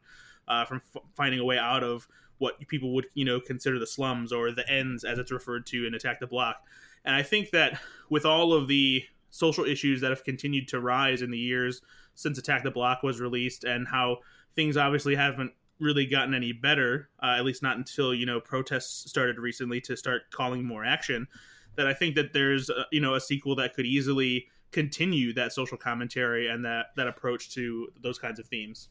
uh, 0.47 0.63
from 0.65 0.81
f- 0.95 1.01
finding 1.15 1.39
a 1.39 1.45
way 1.45 1.57
out 1.57 1.83
of 1.83 2.07
what 2.37 2.59
people 2.67 2.93
would 2.93 3.07
you 3.15 3.25
know 3.25 3.39
consider 3.39 3.79
the 3.79 3.87
slums 3.87 4.31
or 4.31 4.51
the 4.51 4.69
ends 4.69 5.03
as 5.03 5.17
it's 5.17 5.31
referred 5.31 5.65
to 5.65 5.87
in 5.87 5.93
attack 5.93 6.19
the 6.19 6.27
block. 6.27 6.57
And 7.03 7.15
i 7.15 7.23
think 7.23 7.51
that 7.51 7.79
with 8.09 8.25
all 8.25 8.53
of 8.53 8.67
the 8.67 9.03
social 9.29 9.65
issues 9.65 10.01
that 10.01 10.09
have 10.09 10.23
continued 10.23 10.67
to 10.69 10.79
rise 10.79 11.21
in 11.21 11.31
the 11.31 11.37
years 11.37 11.81
since 12.15 12.37
attack 12.37 12.63
the 12.63 12.71
block 12.71 13.03
was 13.03 13.19
released 13.19 13.63
and 13.63 13.87
how 13.87 14.17
things 14.55 14.77
obviously 14.77 15.15
haven't 15.15 15.51
really 15.79 16.05
gotten 16.05 16.33
any 16.33 16.51
better, 16.51 17.09
uh, 17.21 17.35
at 17.37 17.45
least 17.45 17.63
not 17.63 17.77
until 17.77 18.13
you 18.13 18.25
know 18.25 18.39
protests 18.39 19.09
started 19.09 19.37
recently 19.37 19.81
to 19.81 19.95
start 19.95 20.23
calling 20.31 20.63
more 20.63 20.85
action. 20.85 21.27
That 21.75 21.87
I 21.87 21.93
think 21.93 22.15
that 22.15 22.33
there's 22.33 22.69
uh, 22.69 22.83
you 22.91 23.01
know 23.01 23.15
a 23.15 23.21
sequel 23.21 23.55
that 23.55 23.73
could 23.73 23.85
easily 23.85 24.47
continue 24.71 25.33
that 25.33 25.53
social 25.53 25.77
commentary 25.77 26.47
and 26.47 26.65
that 26.65 26.87
that 26.95 27.07
approach 27.07 27.49
to 27.51 27.87
those 28.01 28.17
kinds 28.17 28.39
of 28.39 28.47
themes. 28.47 28.89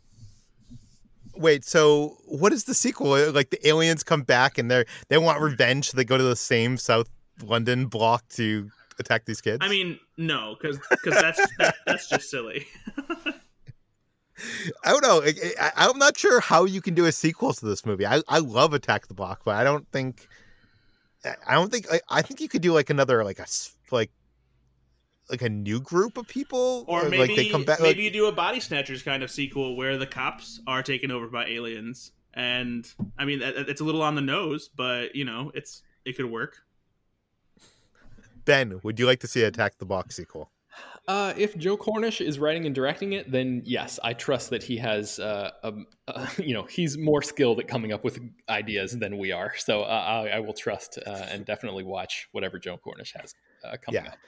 Wait, 1.37 1.64
so 1.64 2.16
what 2.27 2.53
is 2.53 2.64
the 2.64 2.75
sequel? 2.75 3.31
Like 3.33 3.51
the 3.51 3.68
aliens 3.68 4.03
come 4.03 4.22
back 4.22 4.59
and 4.59 4.70
they 4.70 4.85
they 5.09 5.18
want 5.18 5.40
revenge. 5.40 5.90
So 5.90 5.96
they 5.96 6.05
go 6.05 6.16
to 6.16 6.25
the 6.25 6.37
same 6.37 6.77
South 6.77 7.09
London 7.42 7.87
block 7.87 8.27
to 8.31 8.70
attack 8.99 9.25
these 9.27 9.40
kids. 9.40 9.59
I 9.61 9.68
mean, 9.68 9.99
no, 10.16 10.57
because 10.61 10.79
because 10.90 11.20
that's 11.20 11.40
that, 11.59 11.75
that's 11.87 12.09
just 12.09 12.31
silly. 12.31 12.66
I 14.85 14.90
don't 14.90 15.03
know. 15.03 15.22
I, 15.22 15.33
I, 15.61 15.88
I'm 15.88 15.99
not 15.99 16.16
sure 16.16 16.40
how 16.40 16.64
you 16.64 16.81
can 16.81 16.94
do 16.94 17.07
a 17.07 17.12
sequel 17.12 17.53
to 17.53 17.64
this 17.64 17.87
movie. 17.87 18.07
I, 18.07 18.20
I 18.29 18.38
love 18.38 18.75
Attack 18.75 19.09
the 19.09 19.14
Block, 19.14 19.42
but 19.44 19.57
I 19.57 19.64
don't 19.64 19.90
think 19.90 20.29
I 21.46 21.55
don't 21.55 21.70
think 21.70 21.87
I, 21.90 22.01
I 22.09 22.22
think 22.22 22.40
you 22.40 22.49
could 22.49 22.62
do 22.62 22.72
like 22.72 22.90
another 22.90 23.25
like 23.25 23.38
a, 23.38 23.46
like 23.90 24.11
like 25.31 25.42
a 25.42 25.49
new 25.49 25.81
group 25.81 26.18
of 26.18 26.29
people 26.29 26.85
Or 26.87 27.09
maybe 27.09 27.18
like 27.18 27.37
they 27.37 27.49
come 27.51 27.64
back 27.64 27.81
maybe 27.81 27.88
like, 27.88 28.05
you 28.05 28.11
do 28.11 28.27
a 28.27 28.33
body 28.33 28.61
snatchers 28.61 29.03
kind 29.03 29.22
of 29.22 29.31
sequel 29.31 29.77
where 29.77 29.96
the 29.96 30.07
cops 30.07 30.61
are 30.66 30.83
taken 30.83 31.11
over 31.11 31.27
by 31.27 31.46
aliens. 31.46 32.12
And 32.35 32.87
I 33.18 33.25
mean, 33.25 33.40
it's 33.42 33.81
a 33.81 33.85
little 33.85 34.03
on 34.03 34.14
the 34.14 34.20
nose, 34.20 34.68
but 34.68 35.16
you 35.16 35.25
know, 35.25 35.51
it's 35.55 35.83
it 36.05 36.16
could 36.16 36.27
work. 36.27 36.59
Ben, 38.44 38.79
would 38.83 39.01
you 39.01 39.07
like 39.07 39.20
to 39.20 39.27
see 39.27 39.42
Attack 39.42 39.79
the 39.79 39.87
Block 39.87 40.12
sequel? 40.12 40.51
Uh, 41.09 41.33
if 41.37 41.57
Joe 41.57 41.77
Cornish 41.77 42.21
is 42.21 42.38
writing 42.40 42.66
and 42.66 42.75
directing 42.75 43.12
it, 43.12 43.31
then 43.31 43.62
yes, 43.64 44.01
I 44.03 44.12
trust 44.12 44.51
that 44.51 44.62
he 44.64 44.77
has, 44.79 45.21
uh, 45.21 45.53
um, 45.62 45.87
uh, 46.09 46.27
you 46.38 46.53
know, 46.53 46.64
he's 46.64 46.99
more 46.99 47.23
skilled 47.23 47.61
at 47.61 47.69
coming 47.69 47.92
up 47.92 48.03
with 48.03 48.19
ideas 48.49 48.92
than 48.99 49.16
we 49.19 49.31
are. 49.31 49.53
So 49.57 49.83
uh, 49.83 49.87
I, 49.87 50.37
I 50.37 50.40
will 50.40 50.53
trust 50.53 50.99
uh, 51.07 51.11
and 51.31 51.45
definitely 51.45 51.85
watch 51.85 52.29
whatever 52.33 52.59
Joe 52.59 52.77
Cornish 52.77 53.12
has 53.14 53.35
uh, 53.64 53.77
coming 53.81 54.03
Yeah. 54.05 54.11
up. 54.11 54.19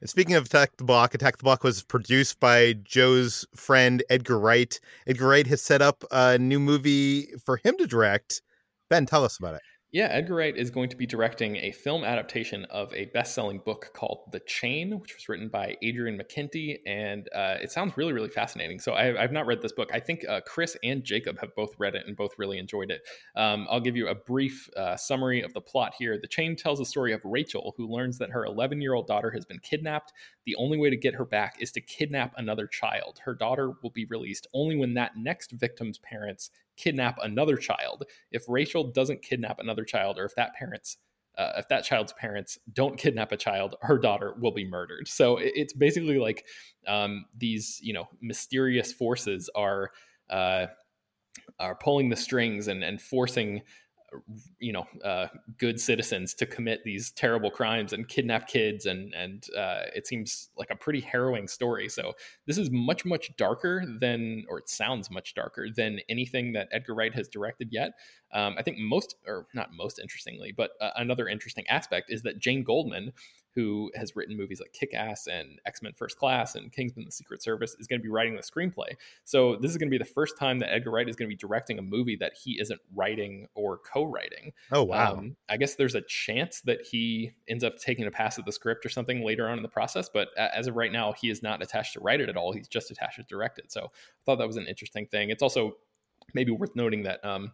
And 0.00 0.08
speaking 0.08 0.36
of 0.36 0.44
Attack 0.44 0.76
the 0.76 0.84
Block, 0.84 1.14
Attack 1.14 1.38
the 1.38 1.42
Block 1.42 1.64
was 1.64 1.82
produced 1.82 2.38
by 2.38 2.74
Joe's 2.84 3.46
friend 3.56 4.02
Edgar 4.10 4.38
Wright. 4.38 4.78
Edgar 5.06 5.26
Wright 5.26 5.46
has 5.46 5.60
set 5.62 5.82
up 5.82 6.04
a 6.12 6.38
new 6.38 6.60
movie 6.60 7.28
for 7.44 7.56
him 7.64 7.76
to 7.78 7.86
direct. 7.86 8.42
Ben, 8.90 9.06
tell 9.06 9.24
us 9.24 9.38
about 9.38 9.54
it. 9.54 9.62
Yeah, 9.98 10.10
Edgar 10.12 10.36
Wright 10.36 10.56
is 10.56 10.70
going 10.70 10.90
to 10.90 10.96
be 10.96 11.06
directing 11.06 11.56
a 11.56 11.72
film 11.72 12.04
adaptation 12.04 12.66
of 12.66 12.94
a 12.94 13.06
best-selling 13.06 13.58
book 13.58 13.90
called 13.94 14.30
The 14.30 14.38
Chain, 14.38 15.00
which 15.00 15.16
was 15.16 15.28
written 15.28 15.48
by 15.48 15.76
Adrian 15.82 16.16
McKinty, 16.16 16.78
and 16.86 17.28
uh, 17.34 17.56
it 17.60 17.72
sounds 17.72 17.96
really, 17.96 18.12
really 18.12 18.28
fascinating. 18.28 18.78
So 18.78 18.92
I, 18.92 19.20
I've 19.20 19.32
not 19.32 19.46
read 19.46 19.60
this 19.60 19.72
book. 19.72 19.90
I 19.92 19.98
think 19.98 20.24
uh, 20.28 20.40
Chris 20.46 20.76
and 20.84 21.02
Jacob 21.02 21.40
have 21.40 21.52
both 21.56 21.74
read 21.78 21.96
it 21.96 22.06
and 22.06 22.16
both 22.16 22.30
really 22.38 22.58
enjoyed 22.58 22.92
it. 22.92 23.02
Um, 23.34 23.66
I'll 23.68 23.80
give 23.80 23.96
you 23.96 24.06
a 24.06 24.14
brief 24.14 24.70
uh, 24.76 24.96
summary 24.96 25.42
of 25.42 25.52
the 25.52 25.60
plot 25.60 25.94
here. 25.98 26.16
The 26.16 26.28
Chain 26.28 26.54
tells 26.54 26.78
the 26.78 26.86
story 26.86 27.12
of 27.12 27.20
Rachel, 27.24 27.74
who 27.76 27.88
learns 27.88 28.18
that 28.18 28.30
her 28.30 28.46
11-year-old 28.46 29.08
daughter 29.08 29.32
has 29.32 29.44
been 29.44 29.58
kidnapped. 29.58 30.12
The 30.46 30.54
only 30.54 30.78
way 30.78 30.90
to 30.90 30.96
get 30.96 31.16
her 31.16 31.24
back 31.24 31.56
is 31.58 31.72
to 31.72 31.80
kidnap 31.80 32.34
another 32.36 32.68
child. 32.68 33.18
Her 33.24 33.34
daughter 33.34 33.72
will 33.82 33.90
be 33.90 34.04
released 34.04 34.46
only 34.54 34.76
when 34.76 34.94
that 34.94 35.16
next 35.16 35.50
victim's 35.50 35.98
parents 35.98 36.52
kidnap 36.78 37.18
another 37.22 37.56
child. 37.56 38.04
If 38.30 38.44
Rachel 38.48 38.84
doesn't 38.84 39.22
kidnap 39.22 39.58
another 39.58 39.84
child, 39.84 40.18
or 40.18 40.24
if 40.24 40.34
that 40.36 40.54
parents 40.54 40.96
uh, 41.38 41.52
if 41.56 41.68
that 41.68 41.84
child's 41.84 42.12
parents 42.14 42.58
don't 42.72 42.98
kidnap 42.98 43.30
a 43.30 43.36
child, 43.36 43.76
her 43.82 43.96
daughter 43.96 44.34
will 44.40 44.50
be 44.50 44.68
murdered. 44.68 45.06
So 45.06 45.38
it's 45.40 45.72
basically 45.72 46.18
like 46.18 46.44
um, 46.88 47.26
these, 47.36 47.78
you 47.80 47.92
know, 47.92 48.08
mysterious 48.20 48.92
forces 48.92 49.48
are 49.54 49.92
uh, 50.28 50.66
are 51.60 51.76
pulling 51.76 52.08
the 52.08 52.16
strings 52.16 52.66
and 52.66 52.82
and 52.82 53.00
forcing, 53.00 53.62
you 54.58 54.72
know, 54.72 54.86
uh, 55.04 55.26
good 55.58 55.80
citizens 55.80 56.34
to 56.34 56.46
commit 56.46 56.82
these 56.84 57.10
terrible 57.10 57.50
crimes 57.50 57.92
and 57.92 58.08
kidnap 58.08 58.48
kids, 58.48 58.86
and 58.86 59.14
and 59.14 59.46
uh, 59.56 59.82
it 59.94 60.06
seems 60.06 60.50
like 60.56 60.70
a 60.70 60.76
pretty 60.76 61.00
harrowing 61.00 61.48
story. 61.48 61.88
So 61.88 62.14
this 62.46 62.58
is 62.58 62.70
much 62.70 63.04
much 63.04 63.36
darker 63.36 63.84
than, 64.00 64.44
or 64.48 64.58
it 64.58 64.68
sounds 64.68 65.10
much 65.10 65.34
darker 65.34 65.68
than 65.74 66.00
anything 66.08 66.52
that 66.52 66.68
Edgar 66.72 66.94
Wright 66.94 67.14
has 67.14 67.28
directed 67.28 67.68
yet. 67.70 67.92
Um, 68.32 68.54
I 68.58 68.62
think 68.62 68.78
most, 68.78 69.16
or 69.26 69.46
not 69.54 69.70
most 69.72 69.98
interestingly, 69.98 70.52
but 70.56 70.70
uh, 70.80 70.90
another 70.96 71.28
interesting 71.28 71.66
aspect 71.68 72.10
is 72.10 72.22
that 72.22 72.38
Jane 72.38 72.62
Goldman, 72.62 73.12
who 73.58 73.90
has 73.96 74.14
written 74.14 74.36
movies 74.36 74.60
like 74.60 74.72
Kick 74.72 74.94
Ass 74.94 75.26
and 75.26 75.58
X 75.66 75.82
Men 75.82 75.92
First 75.96 76.16
Class 76.16 76.54
and 76.54 76.70
Kingsman 76.70 77.04
the 77.04 77.10
Secret 77.10 77.42
Service, 77.42 77.74
is 77.80 77.88
going 77.88 77.98
to 77.98 78.02
be 78.02 78.08
writing 78.08 78.36
the 78.36 78.42
screenplay. 78.42 78.90
So 79.24 79.56
this 79.56 79.72
is 79.72 79.76
going 79.78 79.88
to 79.88 79.90
be 79.90 79.98
the 79.98 80.04
first 80.04 80.38
time 80.38 80.60
that 80.60 80.72
Edgar 80.72 80.92
Wright 80.92 81.08
is 81.08 81.16
going 81.16 81.28
to 81.28 81.34
be 81.34 81.36
directing 81.36 81.76
a 81.76 81.82
movie 81.82 82.14
that 82.20 82.34
he 82.40 82.60
isn't 82.60 82.80
writing 82.94 83.48
or 83.56 83.78
co 83.78 84.04
writing. 84.04 84.52
Oh 84.70 84.84
wow. 84.84 85.14
Um, 85.14 85.36
I 85.48 85.56
guess 85.56 85.74
there's 85.74 85.96
a 85.96 86.02
chance 86.02 86.60
that 86.66 86.86
he 86.86 87.32
ends 87.48 87.64
up 87.64 87.78
taking 87.78 88.06
a 88.06 88.12
pass 88.12 88.38
at 88.38 88.46
the 88.46 88.52
script 88.52 88.86
or 88.86 88.90
something 88.90 89.24
later 89.24 89.48
on 89.48 89.56
in 89.56 89.64
the 89.64 89.68
process, 89.68 90.08
but 90.08 90.28
as 90.38 90.68
of 90.68 90.76
right 90.76 90.92
now, 90.92 91.12
he 91.12 91.28
is 91.28 91.42
not 91.42 91.60
attached 91.60 91.94
to 91.94 92.00
write 92.00 92.20
it 92.20 92.28
at 92.28 92.36
all. 92.36 92.52
He's 92.52 92.68
just 92.68 92.92
attached 92.92 93.16
to 93.16 93.24
direct 93.24 93.58
it. 93.58 93.72
So 93.72 93.86
I 93.86 94.20
thought 94.24 94.38
that 94.38 94.46
was 94.46 94.56
an 94.56 94.68
interesting 94.68 95.06
thing. 95.06 95.30
It's 95.30 95.42
also 95.42 95.78
maybe 96.32 96.52
worth 96.52 96.76
noting 96.76 97.02
that 97.02 97.24
um, 97.24 97.50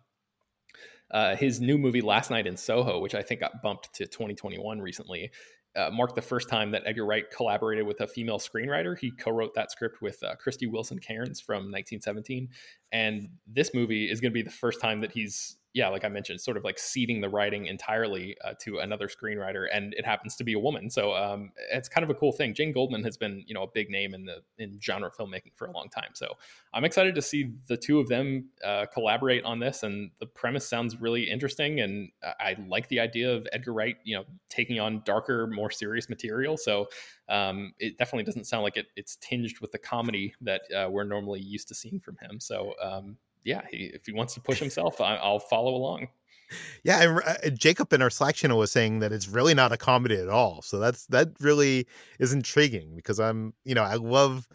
uh, 1.11 1.37
his 1.37 1.61
new 1.61 1.79
movie 1.79 2.01
Last 2.01 2.31
Night 2.31 2.47
in 2.47 2.57
Soho, 2.57 2.99
which 3.01 3.15
I 3.15 3.23
think 3.23 3.41
got 3.41 3.63
bumped 3.63 3.95
to 3.95 4.07
2021 4.07 4.81
recently, 4.81 5.31
uh, 5.77 5.91
marked 5.93 6.15
the 6.15 6.23
first 6.23 6.49
time 6.49 6.71
that 6.71 6.83
Edgar 6.87 7.05
Wright 7.05 7.25
collaborated 7.31 7.87
with 7.87 8.01
a 8.01 8.07
female 8.07 8.39
screenwriter. 8.39 8.99
He 8.99 9.11
co-wrote 9.11 9.55
that 9.55 9.71
script 9.71 10.01
with 10.01 10.23
uh, 10.23 10.35
Krysty 10.37 10.71
Wilson 10.71 10.99
Cairns 10.99 11.41
from 11.41 11.71
1917, 11.71 12.49
and 12.93 13.29
this 13.47 13.73
movie 13.75 14.11
is 14.11 14.21
going 14.21 14.31
to 14.33 14.35
be 14.35 14.43
the 14.43 14.51
first 14.51 14.81
time 14.81 15.01
that 15.01 15.13
he's 15.13 15.57
yeah, 15.75 15.89
like 15.89 16.05
I 16.05 16.09
mentioned, 16.09 16.41
sort 16.41 16.57
of 16.57 16.63
like 16.63 16.79
ceding 16.79 17.21
the 17.21 17.29
writing 17.29 17.67
entirely 17.67 18.37
uh, 18.45 18.55
to 18.61 18.79
another 18.79 19.09
screenwriter, 19.09 19.67
and 19.73 19.93
it 19.95 20.07
happens 20.07 20.37
to 20.37 20.45
be 20.45 20.53
a 20.53 20.59
woman. 20.59 20.89
So 20.89 21.13
um, 21.15 21.51
it's 21.73 21.89
kind 21.89 22.05
of 22.05 22.11
a 22.11 22.15
cool 22.15 22.31
thing. 22.31 22.55
Jane 22.55 22.73
Goldman 22.73 23.03
has 23.03 23.17
been, 23.17 23.43
you 23.45 23.55
know, 23.55 23.65
a 23.65 23.67
big 23.67 23.91
name 23.91 24.15
in 24.15 24.25
the 24.25 24.43
in 24.57 24.79
genre 24.81 25.11
filmmaking 25.11 25.57
for 25.57 25.67
a 25.67 25.73
long 25.73 25.89
time. 25.89 26.11
So 26.15 26.35
I'm 26.73 26.85
excited 26.85 27.17
to 27.17 27.23
see 27.23 27.53
the 27.67 27.77
two 27.77 27.99
of 27.99 28.09
them 28.09 28.51
uh, 28.65 28.87
collaborate 28.87 29.43
on 29.43 29.59
this, 29.59 29.83
and 29.83 30.13
the 30.21 30.27
premise 30.27 30.67
sounds 30.67 31.01
really 31.01 31.29
interesting, 31.29 31.81
and 31.81 32.11
I 32.23 32.57
like 32.69 32.87
the 32.89 33.01
idea 33.01 33.35
of 33.35 33.49
Edgar 33.53 33.73
Wright, 33.73 33.97
you 34.05 34.17
know, 34.17 34.25
taking 34.49 34.79
on 34.79 35.03
darker, 35.05 35.49
more 35.49 35.73
serious 35.73 36.09
material. 36.09 36.57
So 36.57 36.87
um, 37.29 37.73
it 37.81 37.99
definitely 37.99 38.25
doesn't 38.25 38.45
sound 38.45 38.63
like 38.63 38.77
it, 38.77 38.87
it's 38.95 39.17
tinged 39.17 39.59
with 39.61 39.73
the 39.73 39.79
comedy 39.79 40.35
that 40.43 40.63
uh, 40.73 40.89
we're 40.89 41.05
normally 41.05 41.41
used 41.41 41.67
to 41.69 41.75
seeing 41.75 41.99
from 41.99 42.17
him. 42.19 42.39
So 42.39 42.75
um, 42.81 43.17
yeah, 43.45 43.63
he, 43.71 43.87
if 43.87 44.07
he 44.07 44.13
wants 44.13 44.35
to 44.35 44.41
push 44.41 44.59
himself, 44.59 45.01
I, 45.01 45.17
I'll 45.17 45.39
follow 45.39 45.75
along. 45.75 46.09
Yeah, 46.83 47.03
and 47.03 47.21
uh, 47.25 47.51
Jacob 47.51 47.93
in 47.93 48.03
our 48.03 48.11
Slack 48.11 48.35
channel 48.35 48.59
was 48.59 48.73
saying 48.73 48.99
that 49.01 49.13
it's 49.13 49.29
really 49.29 49.55
not 49.55 49.73
a 49.73 49.77
comedy 49.77 50.17
at 50.17 50.29
all. 50.29 50.63
So 50.63 50.79
that's 50.79 51.07
that 51.07 51.29
really 51.41 51.87
is 52.19 52.33
intriguing 52.33 52.95
because 52.97 53.19
I'm, 53.21 53.55
you 53.65 53.75
know, 53.75 53.83
I 53.83 53.95
love 53.95 54.47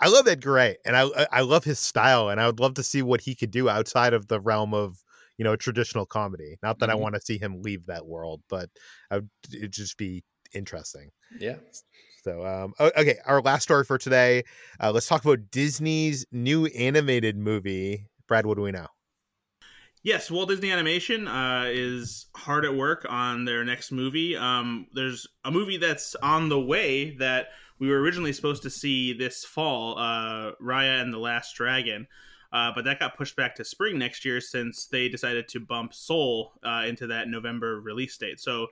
I 0.00 0.08
love 0.08 0.28
Edgar 0.28 0.52
Wright 0.52 0.78
and 0.86 0.96
I 0.96 1.04
I 1.32 1.42
love 1.42 1.64
his 1.64 1.78
style 1.78 2.30
and 2.30 2.40
I 2.40 2.46
would 2.46 2.60
love 2.60 2.74
to 2.74 2.84
see 2.84 3.02
what 3.02 3.22
he 3.22 3.34
could 3.36 3.50
do 3.50 3.68
outside 3.68 4.14
of 4.14 4.28
the 4.28 4.40
realm 4.40 4.74
of, 4.74 5.04
you 5.38 5.44
know, 5.44 5.56
traditional 5.56 6.06
comedy. 6.06 6.58
Not 6.62 6.80
that 6.80 6.90
I 6.90 6.94
Mhm. 6.94 6.96
want 6.96 7.16
to 7.16 7.20
see 7.22 7.38
him 7.38 7.62
leave 7.62 7.86
that 7.86 8.06
world, 8.06 8.42
but 8.48 8.70
would, 9.12 9.30
it'd 9.54 9.72
just 9.74 9.98
be 9.98 10.24
interesting. 10.54 11.10
Yeah. 11.38 11.58
So, 12.22 12.44
um, 12.44 12.74
okay, 12.80 13.16
our 13.24 13.40
last 13.40 13.62
story 13.62 13.84
for 13.84 13.96
today. 13.96 14.44
Uh, 14.78 14.92
let's 14.92 15.06
talk 15.06 15.24
about 15.24 15.50
Disney's 15.50 16.26
new 16.32 16.66
animated 16.66 17.36
movie. 17.36 18.06
Brad, 18.30 18.46
what 18.46 18.56
do 18.56 18.62
we 18.62 18.70
know? 18.70 18.86
Yes, 20.04 20.30
Walt 20.30 20.48
Disney 20.48 20.70
Animation 20.70 21.26
uh, 21.26 21.64
is 21.66 22.26
hard 22.36 22.64
at 22.64 22.72
work 22.72 23.04
on 23.10 23.44
their 23.44 23.64
next 23.64 23.90
movie. 23.90 24.36
Um, 24.36 24.86
there's 24.94 25.26
a 25.44 25.50
movie 25.50 25.78
that's 25.78 26.14
on 26.14 26.48
the 26.48 26.60
way 26.60 27.16
that 27.16 27.48
we 27.80 27.88
were 27.88 28.00
originally 28.00 28.32
supposed 28.32 28.62
to 28.62 28.70
see 28.70 29.12
this 29.12 29.44
fall, 29.44 29.98
uh, 29.98 30.52
Raya 30.62 31.02
and 31.02 31.12
the 31.12 31.18
Last 31.18 31.56
Dragon, 31.56 32.06
uh, 32.52 32.70
but 32.72 32.84
that 32.84 33.00
got 33.00 33.16
pushed 33.16 33.34
back 33.34 33.56
to 33.56 33.64
spring 33.64 33.98
next 33.98 34.24
year 34.24 34.40
since 34.40 34.86
they 34.86 35.08
decided 35.08 35.48
to 35.48 35.58
bump 35.58 35.92
Soul 35.92 36.52
uh, 36.64 36.84
into 36.86 37.08
that 37.08 37.26
November 37.26 37.80
release 37.80 38.16
date. 38.16 38.38
So 38.38 38.68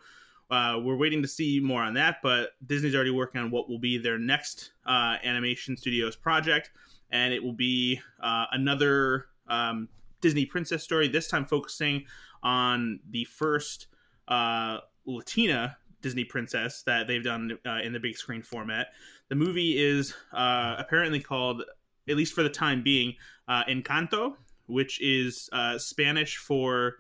uh, 0.53 0.79
we're 0.81 0.97
waiting 0.97 1.21
to 1.23 1.29
see 1.29 1.59
more 1.59 1.83
on 1.83 1.95
that, 1.95 2.19
but 2.23 2.51
Disney's 2.65 2.95
already 2.95 3.11
working 3.11 3.41
on 3.41 3.51
what 3.51 3.69
will 3.69 3.81
be 3.81 3.99
their 3.99 4.19
next 4.21 4.71
uh, 4.87 5.17
animation 5.25 5.77
studios 5.77 6.15
project, 6.15 6.71
and 7.11 7.35
it 7.35 7.43
will 7.43 7.55
be 7.55 8.01
another 8.21 9.27
um, 9.49 9.89
Disney 10.21 10.47
princess 10.47 10.83
story. 10.83 11.09
This 11.09 11.29
time 11.29 11.47
focusing 11.47 12.05
on 12.43 13.01
the 13.11 13.25
first 13.25 13.89
uh, 14.29 14.79
Latina 15.07 15.77
Disney 16.03 16.25
princess 16.25 16.83
that 16.83 17.07
they've 17.07 17.25
done 17.25 17.59
uh, 17.67 17.79
in 17.83 17.93
the 17.93 18.01
big 18.01 18.17
screen 18.17 18.43
format. 18.43 18.89
The 19.29 19.35
movie 19.35 19.79
is 19.79 20.15
uh, 20.33 20.77
apparently 20.79 21.21
called, 21.21 21.63
at 22.09 22.17
least 22.17 22.35
for 22.35 22.43
the 22.43 22.51
time 22.51 22.83
being, 22.83 23.15
uh, 23.49 23.65
Encanto, 23.65 24.35
which 24.67 25.01
is 25.01 25.49
uh, 25.53 25.79
Spanish 25.79 26.37
for 26.37 26.97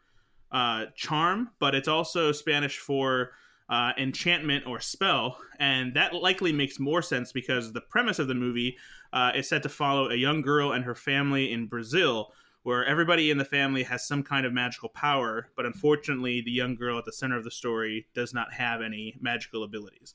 uh, 0.50 0.86
charm, 0.94 1.50
but 1.58 1.74
it's 1.74 1.88
also 1.88 2.32
Spanish 2.32 2.78
for 2.78 3.32
uh, 3.68 3.92
enchantment 3.98 4.66
or 4.66 4.80
spell, 4.80 5.38
and 5.58 5.94
that 5.94 6.14
likely 6.14 6.52
makes 6.52 6.78
more 6.78 7.02
sense 7.02 7.32
because 7.32 7.72
the 7.72 7.80
premise 7.80 8.18
of 8.18 8.28
the 8.28 8.34
movie 8.34 8.76
uh, 9.12 9.32
is 9.34 9.48
set 9.48 9.62
to 9.62 9.68
follow 9.68 10.10
a 10.10 10.14
young 10.14 10.40
girl 10.40 10.72
and 10.72 10.84
her 10.84 10.94
family 10.94 11.52
in 11.52 11.66
Brazil, 11.66 12.32
where 12.62 12.84
everybody 12.84 13.30
in 13.30 13.38
the 13.38 13.44
family 13.44 13.82
has 13.82 14.06
some 14.06 14.22
kind 14.22 14.46
of 14.46 14.52
magical 14.52 14.88
power, 14.88 15.50
but 15.56 15.66
unfortunately, 15.66 16.40
the 16.40 16.50
young 16.50 16.74
girl 16.74 16.98
at 16.98 17.04
the 17.04 17.12
center 17.12 17.36
of 17.36 17.44
the 17.44 17.50
story 17.50 18.06
does 18.14 18.32
not 18.32 18.52
have 18.52 18.80
any 18.82 19.14
magical 19.20 19.62
abilities. 19.64 20.14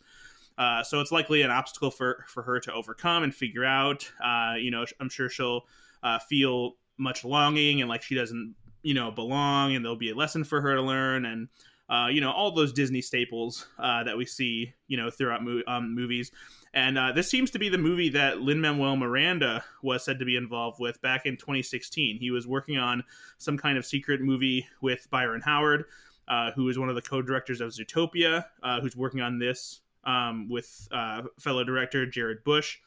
Uh, 0.58 0.84
so 0.84 1.00
it's 1.00 1.12
likely 1.12 1.42
an 1.42 1.50
obstacle 1.50 1.89
for, 1.89 2.26
for 2.28 2.44
her 2.44 2.60
to 2.60 2.72
overcome 2.74 3.24
and 3.24 3.34
figure 3.34 3.66
out. 3.66 4.10
Uh, 4.24 4.54
you 4.58 4.70
know, 4.70 4.86
I'm 5.00 5.10
sure 5.10 5.30
she'll 5.30 5.62
uh, 6.04 6.20
feel 6.20 6.76
much 6.98 7.26
longing 7.26 7.82
and 7.82 7.89
like 7.89 8.04
she 8.04 8.13
doesn't, 8.13 8.56
you 8.84 8.94
know, 8.94 9.10
belong, 9.10 9.76
and 9.76 9.84
there'll 9.84 9.98
be 9.98 10.12
a 10.12 10.16
lesson 10.16 10.44
for 10.44 10.62
her 10.62 10.76
to 10.76 10.82
learn, 10.82 11.26
and 11.26 11.48
uh, 11.93 12.08
you 12.08 12.21
know, 12.21 12.32
all 12.32 12.49
those 12.49 12.73
Disney 12.73 13.01
staples 13.01 13.67
uh, 13.77 14.03
that 14.03 14.17
we 14.17 14.25
see, 14.25 14.73
you 14.88 14.97
know, 14.97 15.12
throughout 15.12 15.43
mo- 15.43 15.62
um, 15.67 15.93
movies. 15.93 16.32
And 16.73 16.97
uh, 16.97 17.12
this 17.12 17.29
seems 17.29 17.51
to 17.51 17.60
be 17.60 17.69
the 17.69 17.77
movie 17.77 18.10
that 18.10 18.41
Lin 18.41 18.60
Manuel 18.60 18.95
Miranda 18.95 19.63
was 19.84 20.03
said 20.03 20.17
to 20.17 20.25
be 20.25 20.36
involved 20.36 20.79
with 20.79 20.99
back 21.03 21.27
in 21.27 21.38
2016. 21.38 22.17
He 22.17 22.32
was 22.32 22.47
working 22.47 22.79
on 22.79 23.03
some 23.38 23.60
kind 23.60 23.77
of 23.77 23.86
secret 23.86 24.21
movie 24.21 24.65
with 24.82 25.08
Byron 25.12 25.41
Howard, 25.41 25.86
uh, 26.27 26.49
who 26.53 26.67
is 26.67 26.79
one 26.79 26.89
of 26.89 26.95
the 26.95 27.01
co 27.03 27.21
directors 27.21 27.62
of 27.62 27.69
Zootopia, 27.69 28.45
uh, 28.63 28.82
who's 28.82 28.95
working 28.95 29.21
on 29.21 29.38
this 29.38 29.82
um, 30.03 30.49
with 30.49 30.88
uh, 30.91 31.21
fellow 31.39 31.63
director 31.63 32.08
Jared 32.08 32.43
Bush. 32.43 32.79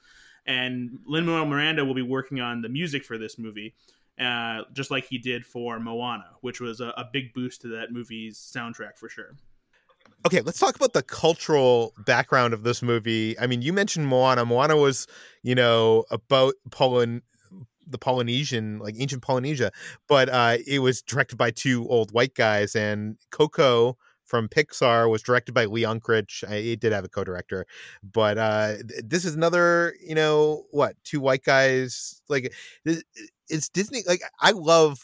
And 0.46 0.98
Lin 1.06 1.26
Manuel 1.26 1.46
Miranda 1.46 1.84
will 1.84 1.94
be 1.94 2.02
working 2.02 2.40
on 2.40 2.60
the 2.60 2.68
music 2.68 3.04
for 3.04 3.18
this 3.18 3.38
movie. 3.38 3.76
Uh, 4.18 4.62
just 4.72 4.90
like 4.90 5.04
he 5.04 5.18
did 5.18 5.44
for 5.44 5.78
Moana, 5.78 6.30
which 6.40 6.60
was 6.60 6.80
a, 6.80 6.88
a 6.96 7.04
big 7.12 7.34
boost 7.34 7.60
to 7.62 7.68
that 7.68 7.92
movie's 7.92 8.38
soundtrack 8.38 8.96
for 8.96 9.08
sure 9.08 9.36
okay, 10.24 10.40
let's 10.40 10.58
talk 10.58 10.74
about 10.74 10.92
the 10.92 11.02
cultural 11.02 11.92
background 12.04 12.52
of 12.52 12.64
this 12.64 12.82
movie. 12.82 13.38
I 13.38 13.46
mean, 13.46 13.62
you 13.62 13.72
mentioned 13.72 14.08
Moana. 14.08 14.44
Moana 14.44 14.76
was, 14.76 15.06
you 15.42 15.54
know, 15.54 16.04
about 16.10 16.54
Poland 16.70 17.22
the 17.88 17.98
Polynesian, 17.98 18.80
like 18.80 18.96
ancient 18.98 19.22
Polynesia, 19.22 19.70
but 20.08 20.28
uh, 20.28 20.56
it 20.66 20.80
was 20.80 21.02
directed 21.02 21.36
by 21.36 21.52
two 21.52 21.86
old 21.88 22.12
white 22.12 22.34
guys. 22.34 22.74
And 22.74 23.16
Coco 23.30 23.96
from 24.24 24.48
Pixar 24.48 25.08
was 25.08 25.22
directed 25.22 25.54
by 25.54 25.66
Lee 25.66 25.84
Unkrich. 25.84 26.42
It 26.50 26.80
did 26.80 26.92
have 26.92 27.04
a 27.04 27.08
co-director, 27.08 27.64
but 28.02 28.38
uh, 28.38 28.74
this 29.04 29.24
is 29.24 29.36
another, 29.36 29.94
you 30.04 30.16
know, 30.16 30.64
what 30.72 30.96
two 31.04 31.20
white 31.20 31.44
guys? 31.44 32.20
Like, 32.28 32.52
it's 33.48 33.68
Disney. 33.68 34.02
Like, 34.06 34.22
I 34.40 34.52
love 34.52 34.98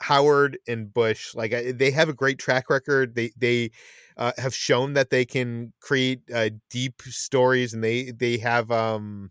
Howard 0.00 0.58
and 0.68 0.92
Bush. 0.92 1.34
Like, 1.34 1.52
they 1.76 1.90
have 1.92 2.08
a 2.08 2.14
great 2.14 2.38
track 2.38 2.70
record. 2.70 3.14
They 3.14 3.32
they 3.36 3.70
uh, 4.16 4.32
have 4.38 4.54
shown 4.54 4.94
that 4.94 5.10
they 5.10 5.24
can 5.24 5.72
create 5.80 6.20
uh, 6.34 6.50
deep 6.70 7.02
stories, 7.02 7.74
and 7.74 7.82
they 7.84 8.12
they 8.12 8.38
have 8.38 8.70
um, 8.70 9.30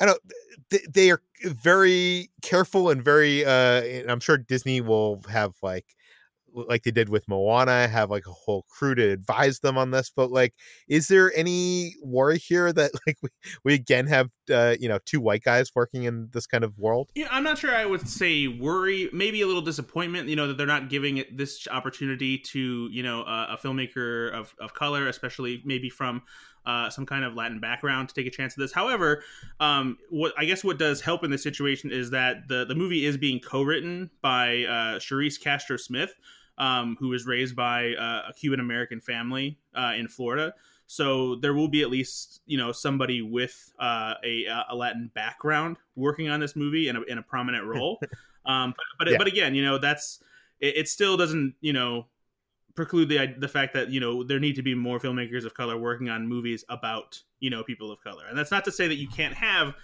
I 0.00 0.06
don't. 0.06 0.20
They, 0.70 0.80
they 0.92 1.10
are 1.10 1.22
very 1.42 2.30
careful 2.42 2.90
and 2.90 3.02
very. 3.02 3.44
Uh, 3.44 3.82
and 3.82 4.10
I'm 4.10 4.20
sure 4.20 4.36
Disney 4.38 4.80
will 4.80 5.22
have 5.28 5.54
like 5.62 5.86
like 6.56 6.82
they 6.82 6.90
did 6.90 7.08
with 7.08 7.28
Moana, 7.28 7.86
have 7.88 8.10
like 8.10 8.26
a 8.26 8.32
whole 8.32 8.64
crew 8.68 8.94
to 8.94 9.10
advise 9.10 9.60
them 9.60 9.76
on 9.76 9.90
this. 9.90 10.10
But 10.14 10.30
like, 10.30 10.54
is 10.88 11.08
there 11.08 11.32
any 11.36 11.94
worry 12.02 12.38
here 12.38 12.72
that 12.72 12.90
like 13.06 13.16
we, 13.22 13.28
we 13.64 13.74
again 13.74 14.06
have 14.06 14.30
uh, 14.50 14.76
you 14.78 14.88
know 14.88 14.98
two 15.04 15.20
white 15.20 15.42
guys 15.42 15.70
working 15.74 16.04
in 16.04 16.28
this 16.32 16.46
kind 16.46 16.64
of 16.64 16.78
world? 16.78 17.10
Yeah, 17.14 17.28
I'm 17.30 17.44
not 17.44 17.58
sure. 17.58 17.74
I 17.74 17.84
would 17.84 18.08
say 18.08 18.48
worry, 18.48 19.08
maybe 19.12 19.42
a 19.42 19.46
little 19.46 19.62
disappointment. 19.62 20.28
You 20.28 20.36
know 20.36 20.48
that 20.48 20.56
they're 20.56 20.66
not 20.66 20.88
giving 20.88 21.18
it 21.18 21.36
this 21.36 21.68
opportunity 21.70 22.38
to 22.38 22.88
you 22.90 23.02
know 23.02 23.22
a, 23.22 23.54
a 23.54 23.58
filmmaker 23.62 24.32
of 24.32 24.54
of 24.60 24.74
color, 24.74 25.08
especially 25.08 25.62
maybe 25.64 25.90
from 25.90 26.22
uh, 26.66 26.90
some 26.90 27.06
kind 27.06 27.24
of 27.24 27.34
Latin 27.34 27.60
background 27.60 28.08
to 28.08 28.14
take 28.14 28.26
a 28.26 28.30
chance 28.30 28.54
at 28.54 28.58
this. 28.58 28.72
However, 28.72 29.22
um, 29.60 29.98
what 30.10 30.32
I 30.36 30.44
guess 30.44 30.64
what 30.64 30.78
does 30.78 31.00
help 31.00 31.24
in 31.24 31.30
this 31.30 31.42
situation 31.42 31.90
is 31.92 32.10
that 32.10 32.48
the 32.48 32.64
the 32.64 32.74
movie 32.74 33.06
is 33.06 33.16
being 33.16 33.40
co-written 33.40 34.10
by 34.20 34.64
uh, 34.64 34.98
Charise 34.98 35.40
Castro 35.40 35.76
Smith, 35.76 36.14
um, 36.58 36.96
who 36.98 37.08
was 37.08 37.26
raised 37.26 37.54
by 37.54 37.94
uh, 37.94 38.28
a 38.28 38.32
Cuban 38.34 38.60
American 38.60 39.00
family 39.00 39.58
uh, 39.74 39.92
in 39.96 40.08
Florida. 40.08 40.54
So 40.86 41.36
there 41.36 41.52
will 41.54 41.68
be 41.68 41.82
at 41.82 41.90
least 41.90 42.40
you 42.46 42.56
know 42.56 42.72
somebody 42.72 43.22
with 43.22 43.72
uh, 43.78 44.14
a, 44.24 44.46
a 44.68 44.74
Latin 44.74 45.10
background 45.14 45.76
working 45.96 46.28
on 46.28 46.40
this 46.40 46.54
movie 46.56 46.88
in 46.88 46.96
a, 46.96 47.02
in 47.02 47.18
a 47.18 47.22
prominent 47.22 47.64
role. 47.66 47.98
um, 48.46 48.72
but 48.76 48.84
but, 48.98 49.10
yeah. 49.10 49.18
but, 49.18 49.26
again, 49.26 49.54
you 49.54 49.64
know 49.64 49.78
that's 49.78 50.20
it, 50.60 50.76
it, 50.76 50.88
still 50.88 51.16
doesn't 51.16 51.54
you 51.60 51.72
know 51.72 52.06
preclude 52.74 53.08
the 53.08 53.34
the 53.38 53.48
fact 53.48 53.74
that 53.74 53.90
you 53.90 53.98
know 53.98 54.22
there 54.22 54.38
need 54.38 54.54
to 54.54 54.62
be 54.62 54.74
more 54.74 55.00
filmmakers 55.00 55.44
of 55.44 55.54
color 55.54 55.76
working 55.76 56.08
on 56.08 56.26
movies 56.26 56.64
about 56.68 57.20
you 57.40 57.50
know 57.50 57.64
people 57.64 57.90
of 57.90 58.00
color, 58.00 58.24
and 58.28 58.38
that's 58.38 58.52
not 58.52 58.64
to 58.64 58.72
say 58.72 58.86
that 58.86 58.96
you 58.96 59.08
can't 59.08 59.34
have 59.34 59.74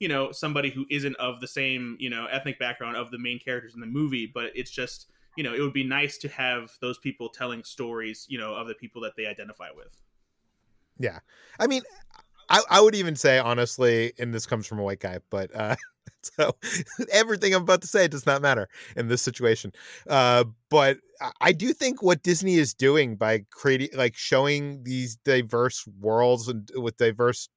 you 0.00 0.08
know 0.08 0.32
somebody 0.32 0.70
who 0.70 0.84
isn't 0.90 1.14
of 1.16 1.40
the 1.40 1.48
same 1.48 1.96
you 2.00 2.10
know 2.10 2.26
ethnic 2.26 2.58
background 2.58 2.96
of 2.96 3.12
the 3.12 3.18
main 3.18 3.38
characters 3.38 3.74
in 3.74 3.80
the 3.80 3.86
movie, 3.86 4.26
but 4.26 4.50
it's 4.56 4.72
just 4.72 5.06
you 5.38 5.44
know, 5.44 5.54
it 5.54 5.60
would 5.60 5.72
be 5.72 5.84
nice 5.84 6.18
to 6.18 6.28
have 6.30 6.72
those 6.80 6.98
people 6.98 7.28
telling 7.28 7.62
stories, 7.62 8.26
you 8.28 8.38
know, 8.38 8.56
of 8.56 8.66
the 8.66 8.74
people 8.74 9.00
that 9.02 9.12
they 9.16 9.24
identify 9.24 9.68
with. 9.72 9.96
Yeah. 10.98 11.20
I 11.60 11.68
mean, 11.68 11.82
I, 12.48 12.60
I 12.68 12.80
would 12.80 12.96
even 12.96 13.14
say 13.14 13.38
honestly, 13.38 14.14
and 14.18 14.34
this 14.34 14.46
comes 14.46 14.66
from 14.66 14.80
a 14.80 14.82
white 14.82 14.98
guy, 14.98 15.20
but 15.30 15.54
uh 15.54 15.76
so 16.22 16.56
everything 17.12 17.54
I'm 17.54 17.62
about 17.62 17.82
to 17.82 17.86
say 17.86 18.08
does 18.08 18.26
not 18.26 18.42
matter 18.42 18.68
in 18.96 19.06
this 19.06 19.22
situation. 19.22 19.70
Uh 20.08 20.42
but 20.70 20.98
I 21.40 21.52
do 21.52 21.72
think 21.72 22.02
what 22.02 22.24
Disney 22.24 22.56
is 22.56 22.74
doing 22.74 23.14
by 23.14 23.44
creating 23.52 23.90
like 23.94 24.16
showing 24.16 24.82
these 24.82 25.14
diverse 25.24 25.86
worlds 26.00 26.48
and 26.48 26.68
with 26.74 26.96
diverse 26.96 27.48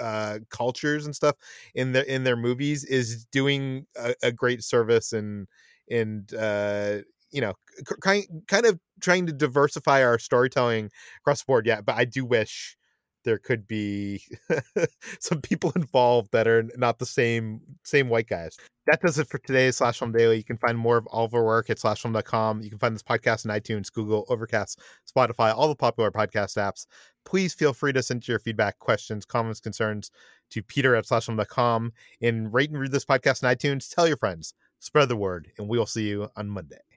uh 0.00 0.40
cultures 0.50 1.06
and 1.06 1.14
stuff 1.14 1.36
in 1.76 1.92
the 1.92 2.12
in 2.12 2.24
their 2.24 2.36
movies 2.36 2.82
is 2.82 3.24
doing 3.26 3.86
a, 3.96 4.16
a 4.20 4.32
great 4.32 4.64
service 4.64 5.12
and 5.12 5.46
and 5.88 6.34
uh 6.34 6.98
you 7.32 7.40
know 7.40 7.54
kind 8.00 8.24
kind 8.48 8.66
of 8.66 8.78
trying 9.00 9.26
to 9.26 9.32
diversify 9.32 10.02
our 10.02 10.18
storytelling 10.18 10.90
across 11.22 11.42
the 11.42 11.46
board 11.46 11.66
yeah 11.66 11.80
but 11.80 11.96
i 11.96 12.04
do 12.04 12.24
wish 12.24 12.76
there 13.24 13.38
could 13.38 13.66
be 13.66 14.22
some 15.20 15.40
people 15.40 15.72
involved 15.76 16.30
that 16.32 16.48
are 16.48 16.64
not 16.76 16.98
the 16.98 17.06
same 17.06 17.60
same 17.84 18.08
white 18.08 18.28
guys. 18.28 18.56
That 18.86 19.00
does 19.00 19.18
it 19.18 19.28
for 19.28 19.38
today's 19.38 19.76
slash 19.76 19.98
film 19.98 20.12
daily. 20.12 20.38
You 20.38 20.44
can 20.44 20.56
find 20.56 20.76
more 20.76 20.96
of 20.96 21.06
all 21.06 21.24
of 21.24 21.34
our 21.34 21.44
work 21.44 21.70
at 21.70 21.78
slashfilm.com 21.78 22.62
you 22.62 22.70
can 22.70 22.78
find 22.78 22.94
this 22.94 23.02
podcast 23.02 23.44
in 23.44 23.50
itunes 23.50 23.92
google 23.92 24.24
overcast 24.28 24.80
spotify 25.08 25.54
all 25.54 25.68
the 25.68 25.76
popular 25.76 26.10
podcast 26.10 26.56
apps. 26.56 26.86
Please 27.24 27.52
feel 27.54 27.72
free 27.72 27.92
to 27.92 28.02
send 28.02 28.26
your 28.26 28.38
feedback 28.38 28.78
questions 28.78 29.24
comments 29.24 29.60
concerns 29.60 30.10
to 30.50 30.62
peter 30.62 30.94
at 30.96 31.04
slashfilm.com 31.04 31.92
and 32.22 32.52
rate 32.52 32.70
and 32.70 32.80
read 32.80 32.92
this 32.92 33.04
podcast 33.04 33.42
in 33.42 33.56
itunes. 33.56 33.94
Tell 33.94 34.08
your 34.08 34.16
friends. 34.16 34.54
Spread 34.78 35.08
the 35.08 35.16
word 35.16 35.52
and 35.58 35.68
we 35.68 35.78
will 35.78 35.86
see 35.86 36.08
you 36.08 36.28
on 36.36 36.48
monday 36.48 36.89